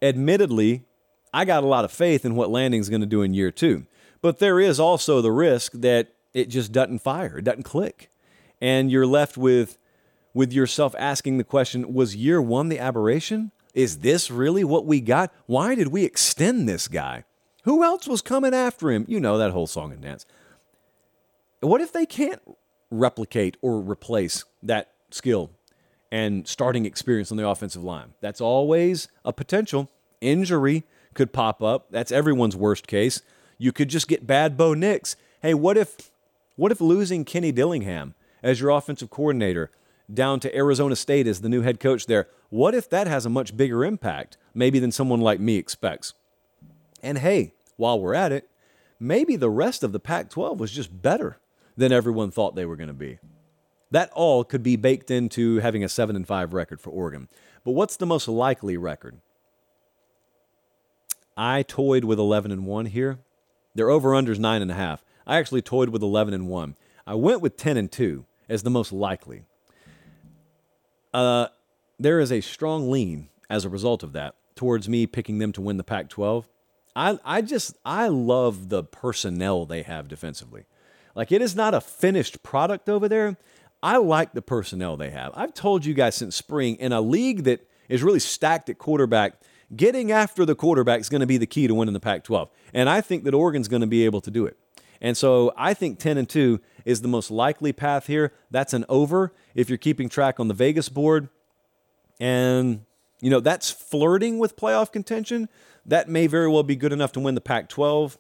[0.03, 0.85] admittedly,
[1.33, 3.87] I got a lot of faith in what Lanning's going to do in year two.
[4.21, 8.11] But there is also the risk that it just doesn't fire, it doesn't click.
[8.61, 9.79] And you're left with,
[10.35, 13.53] with yourself asking the question was year one the aberration?
[13.75, 15.33] Is this really what we got?
[15.47, 17.25] Why did we extend this guy?
[17.67, 19.05] Who else was coming after him?
[19.07, 20.25] You know that whole song and dance.
[21.61, 22.41] What if they can't
[22.91, 25.51] replicate or replace that skill
[26.11, 28.15] and starting experience on the offensive line.
[28.21, 29.91] That's always a potential.
[30.21, 31.87] Injury could pop up.
[31.91, 33.23] That's everyone's worst case.
[33.59, 35.17] You could just get bad Bo Nix.
[35.43, 36.11] Hey, what if
[36.57, 39.71] what if losing Kenny Dillingham as your offensive coordinator
[40.13, 42.29] down to Arizona State as the new head coach there?
[42.49, 46.15] What if that has a much bigger impact, maybe than someone like me expects?
[47.03, 48.49] And hey, while we're at it,
[48.99, 51.39] maybe the rest of the Pac 12 was just better
[51.77, 53.19] than everyone thought they were going to be.
[53.91, 57.29] That all could be baked into having a 7 and 5 record for Oregon.
[57.65, 59.21] But what's the most likely record?
[61.37, 63.19] I toyed with 11 and 1 here.
[63.75, 65.05] Their over unders 9 and a half.
[65.27, 66.77] I actually toyed with 11 and 1.
[67.07, 69.45] I went with 10 and 2 as the most likely.
[71.13, 71.49] Uh,
[71.99, 75.61] there is a strong lean as a result of that towards me picking them to
[75.61, 76.49] win the Pac 12.
[76.97, 80.65] I, I just, I love the personnel they have defensively.
[81.15, 83.37] Like, it is not a finished product over there.
[83.83, 85.33] I like the personnel they have.
[85.35, 89.35] I've told you guys since spring in a league that is really stacked at quarterback,
[89.77, 92.51] getting after the quarterback is going to be the key to winning the Pac 12.
[92.73, 94.57] And I think that Oregon's going to be able to do it.
[95.03, 98.33] And so I think 10 and 2 is the most likely path here.
[98.51, 101.29] That's an over if you're keeping track on the Vegas board.
[102.19, 102.87] And,
[103.21, 105.51] you know, that's flirting with playoff contention.
[105.87, 108.19] That may very well be good enough to win the Pac 12.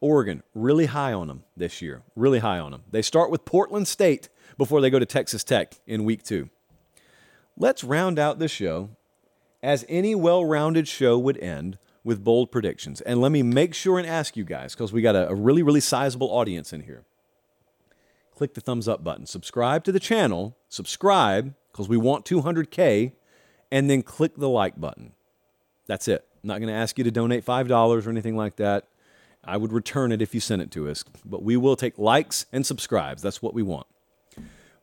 [0.00, 2.02] Oregon, really high on them this year.
[2.14, 2.84] Really high on them.
[2.90, 6.50] They start with Portland State before they go to Texas Tech in week two.
[7.56, 8.90] Let's round out the show
[9.62, 13.00] as any well rounded show would end with bold predictions.
[13.00, 15.64] And let me make sure and ask you guys, because we got a, a, really,
[15.64, 17.04] really sizable audience in here.
[18.36, 23.12] Click the thumbs up button, subscribe to the channel, subscribe, because we want 200K,
[23.72, 25.12] and then click the like button.
[25.88, 26.27] That's it.
[26.42, 28.84] I'm not going to ask you to donate $5 or anything like that.
[29.44, 32.46] I would return it if you sent it to us, but we will take likes
[32.52, 33.22] and subscribes.
[33.22, 33.86] That's what we want.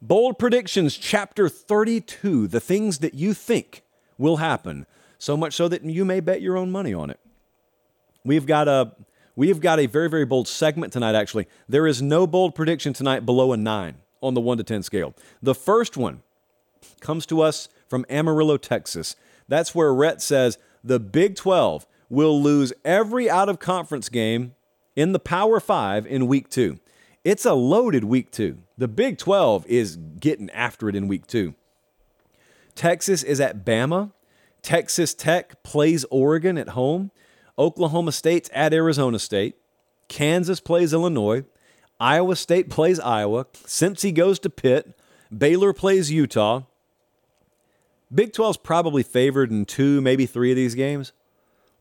[0.01, 3.83] Bold Predictions, Chapter 32 The things that you think
[4.17, 4.85] will happen,
[5.17, 7.19] so much so that you may bet your own money on it.
[8.23, 8.93] We've got a.
[9.37, 11.47] We have got a very, very bold segment tonight, actually.
[11.67, 15.13] There is no bold prediction tonight below a nine on the 1 to 10 scale.
[15.41, 16.23] The first one
[17.01, 19.17] comes to us from Amarillo, Texas.
[19.49, 24.53] That's where Rhett says the Big 12 will lose every out of conference game
[24.95, 26.79] in the Power Five in week two.
[27.23, 28.59] It's a loaded week two.
[28.77, 31.55] The Big 12 is getting after it in week two.
[32.75, 34.11] Texas is at Bama.
[34.61, 37.11] Texas Tech plays Oregon at home.
[37.57, 39.55] Oklahoma State's at Arizona State.
[40.07, 41.45] Kansas plays Illinois.
[41.99, 43.45] Iowa State plays Iowa.
[43.65, 44.95] Cincy goes to Pitt.
[45.35, 46.63] Baylor plays Utah.
[48.13, 51.11] Big 12's probably favored in two, maybe three of these games.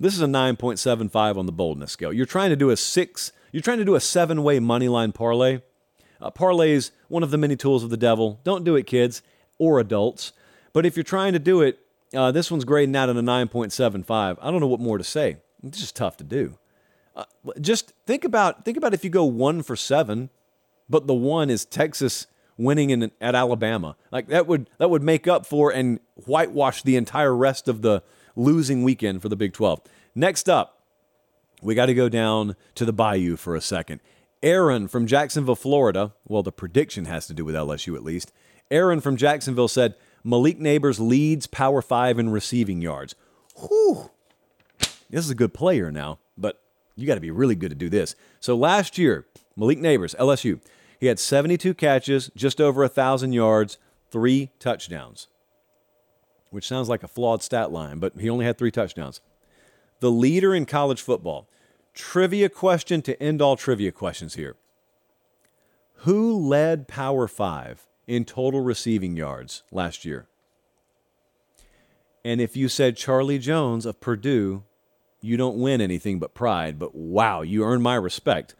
[0.00, 2.12] This is a 9.75 on the boldness scale.
[2.12, 5.12] You're trying to do a six, you're trying to do a seven way money line
[5.12, 5.60] parlay.
[6.20, 8.40] Uh, parlays, one of the many tools of the devil.
[8.44, 9.22] Don't do it, kids
[9.58, 10.32] or adults.
[10.72, 11.78] But if you're trying to do it,
[12.14, 14.38] uh, this one's grading out at a 9.75.
[14.40, 15.36] I don't know what more to say.
[15.62, 16.58] It's just tough to do.
[17.16, 17.24] Uh,
[17.60, 20.30] just think about think about if you go one for seven,
[20.88, 23.96] but the one is Texas winning in, at Alabama.
[24.10, 28.02] Like that would that would make up for and whitewash the entire rest of the
[28.36, 29.80] losing weekend for the Big 12.
[30.14, 30.82] Next up,
[31.62, 34.00] we got to go down to the Bayou for a second.
[34.42, 36.12] Aaron from Jacksonville, Florida.
[36.28, 38.32] Well, the prediction has to do with LSU at least.
[38.70, 43.14] Aaron from Jacksonville said Malik Nabers leads Power Five in receiving yards.
[43.56, 44.10] Whew.
[45.10, 46.62] This is a good player now, but
[46.96, 48.16] you got to be really good to do this.
[48.40, 49.26] So last year,
[49.56, 50.60] Malik Nabers, LSU,
[51.04, 53.76] he had 72 catches, just over 1,000 yards,
[54.10, 55.28] three touchdowns,
[56.48, 59.20] which sounds like a flawed stat line, but he only had three touchdowns.
[60.00, 61.46] The leader in college football.
[61.92, 64.56] Trivia question to end all trivia questions here.
[66.04, 70.26] Who led Power Five in total receiving yards last year?
[72.24, 74.64] And if you said Charlie Jones of Purdue,
[75.20, 78.54] you don't win anything but pride, but wow, you earn my respect.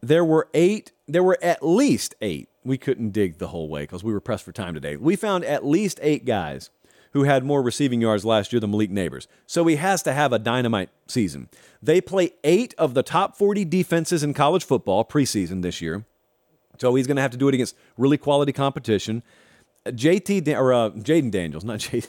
[0.00, 2.48] There were eight, there were at least eight.
[2.64, 4.96] We couldn't dig the whole way because we were pressed for time today.
[4.96, 6.70] We found at least eight guys
[7.12, 9.26] who had more receiving yards last year than Malik Nabers.
[9.46, 11.48] So he has to have a dynamite season.
[11.82, 16.04] They play eight of the top 40 defenses in college football preseason this year.
[16.78, 19.22] So he's going to have to do it against really quality competition.
[19.86, 22.02] JT or uh, Jayden Daniels, not J,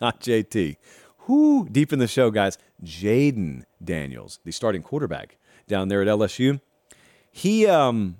[0.00, 0.76] not JT.
[1.18, 2.58] Who deep in the show, guys.
[2.82, 5.36] Jayden Daniels, the starting quarterback
[5.68, 6.60] down there at LSU.
[7.36, 8.16] He um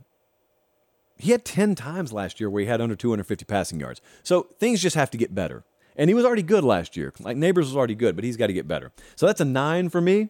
[1.16, 4.02] he had 10 times last year where he had under 250 passing yards.
[4.22, 5.64] So things just have to get better.
[5.96, 7.14] And he was already good last year.
[7.20, 8.92] Like Nabers was already good, but he's got to get better.
[9.14, 10.28] So that's a nine for me.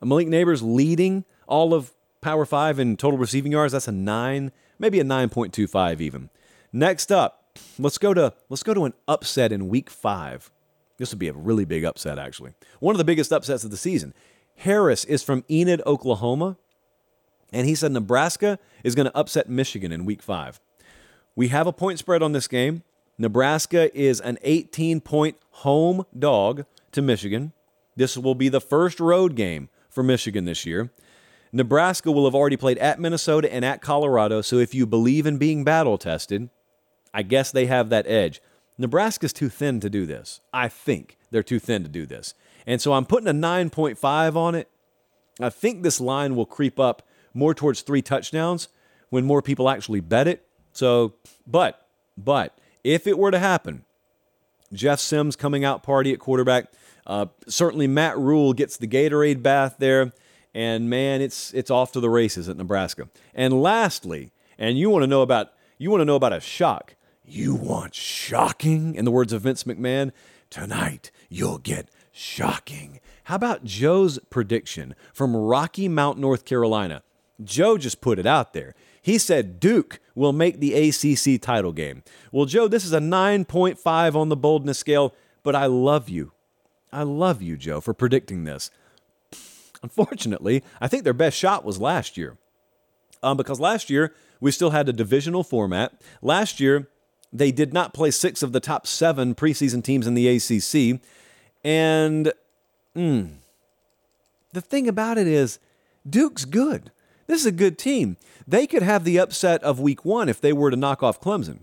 [0.00, 1.90] Malik Nabers leading all of
[2.20, 3.72] Power 5 in total receiving yards.
[3.72, 6.30] That's a nine, maybe a 9.25 even.
[6.72, 10.52] Next up, let's go to let's go to an upset in week five.
[10.98, 12.52] This would be a really big upset, actually.
[12.78, 14.14] One of the biggest upsets of the season.
[14.58, 16.56] Harris is from Enid, Oklahoma,
[17.52, 20.60] and he said Nebraska is going to upset Michigan in week five.
[21.34, 22.82] We have a point spread on this game.
[23.18, 27.52] Nebraska is an 18 point home dog to Michigan.
[27.94, 30.90] This will be the first road game for Michigan this year.
[31.52, 35.38] Nebraska will have already played at Minnesota and at Colorado, so if you believe in
[35.38, 36.50] being battle tested,
[37.14, 38.42] I guess they have that edge.
[38.76, 40.40] Nebraska's too thin to do this.
[40.52, 42.34] I think they're too thin to do this.
[42.66, 44.68] And so I'm putting a 9.5 on it.
[45.40, 47.02] I think this line will creep up
[47.36, 48.68] more towards three touchdowns
[49.10, 50.46] when more people actually bet it.
[50.72, 51.14] So,
[51.46, 53.84] but, but if it were to happen,
[54.72, 56.72] Jeff Sims coming out party at quarterback.
[57.06, 60.12] Uh, certainly, Matt Rhule gets the Gatorade bath there,
[60.52, 63.08] and man, it's it's off to the races at Nebraska.
[63.34, 66.96] And lastly, and you want to know about you want to know about a shock.
[67.24, 70.12] You want shocking, in the words of Vince McMahon.
[70.48, 73.00] Tonight, you'll get shocking.
[73.24, 77.02] How about Joe's prediction from Rocky Mount, North Carolina?
[77.42, 78.74] Joe just put it out there.
[79.02, 82.02] He said Duke will make the ACC title game.
[82.32, 86.32] Well, Joe, this is a 9.5 on the boldness scale, but I love you.
[86.92, 88.70] I love you, Joe, for predicting this.
[89.82, 92.36] Unfortunately, I think their best shot was last year.
[93.22, 96.00] Um, because last year, we still had a divisional format.
[96.22, 96.88] Last year,
[97.32, 101.00] they did not play six of the top seven preseason teams in the ACC.
[101.64, 102.32] And
[102.96, 103.34] mm,
[104.52, 105.58] the thing about it is,
[106.08, 106.92] Duke's good.
[107.26, 108.16] This is a good team.
[108.46, 111.60] They could have the upset of week one if they were to knock off Clemson.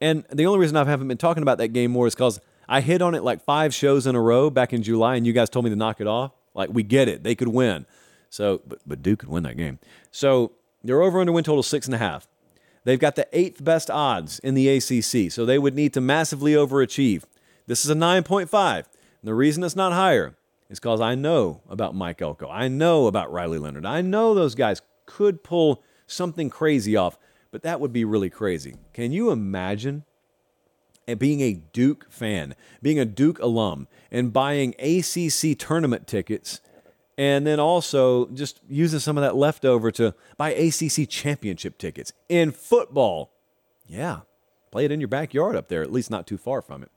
[0.00, 2.80] And the only reason I haven't been talking about that game more is because I
[2.80, 5.50] hit on it like five shows in a row back in July, and you guys
[5.50, 6.32] told me to knock it off.
[6.54, 7.22] Like, we get it.
[7.22, 7.86] They could win.
[8.30, 9.78] So, but, but Duke could win that game.
[10.10, 10.52] So,
[10.82, 12.28] their over under win total six and a half.
[12.84, 16.52] They've got the eighth best odds in the ACC, so they would need to massively
[16.52, 17.24] overachieve.
[17.66, 18.76] This is a 9.5.
[18.76, 18.84] And
[19.22, 20.36] the reason it's not higher
[20.68, 22.48] is because I know about Mike Elko.
[22.48, 23.86] I know about Riley Leonard.
[23.86, 27.18] I know those guys could pull something crazy off,
[27.50, 28.74] but that would be really crazy.
[28.92, 30.04] Can you imagine
[31.18, 36.60] being a Duke fan, being a Duke alum, and buying ACC tournament tickets?
[37.16, 42.50] and then also just using some of that leftover to buy ACC championship tickets in
[42.50, 43.30] football.
[43.86, 44.20] Yeah,
[44.70, 46.90] play it in your backyard up there, at least not too far from it.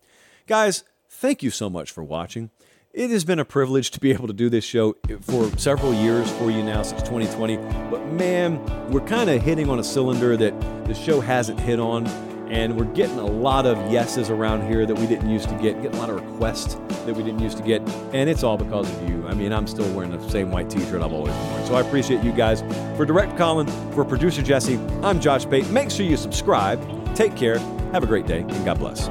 [0.48, 2.50] Guys, thank you so much for watching.
[2.94, 6.32] It has been a privilege to be able to do this show for several years
[6.32, 7.58] for you now since 2020.
[7.92, 12.08] But man, we're kind of hitting on a cylinder that the show hasn't hit on.
[12.50, 15.82] And we're getting a lot of yeses around here that we didn't used to get,
[15.82, 16.76] getting a lot of requests
[17.06, 17.82] that we didn't used to get.
[18.14, 19.28] And it's all because of you.
[19.28, 21.66] I mean, I'm still wearing the same white t shirt I've always worn.
[21.66, 22.62] So I appreciate you guys.
[22.96, 25.70] For Direct Colin, for producer Jesse, I'm Josh Pate.
[25.72, 26.82] Make sure you subscribe.
[27.16, 27.60] Take care.
[27.92, 29.10] Have a great day, and God bless.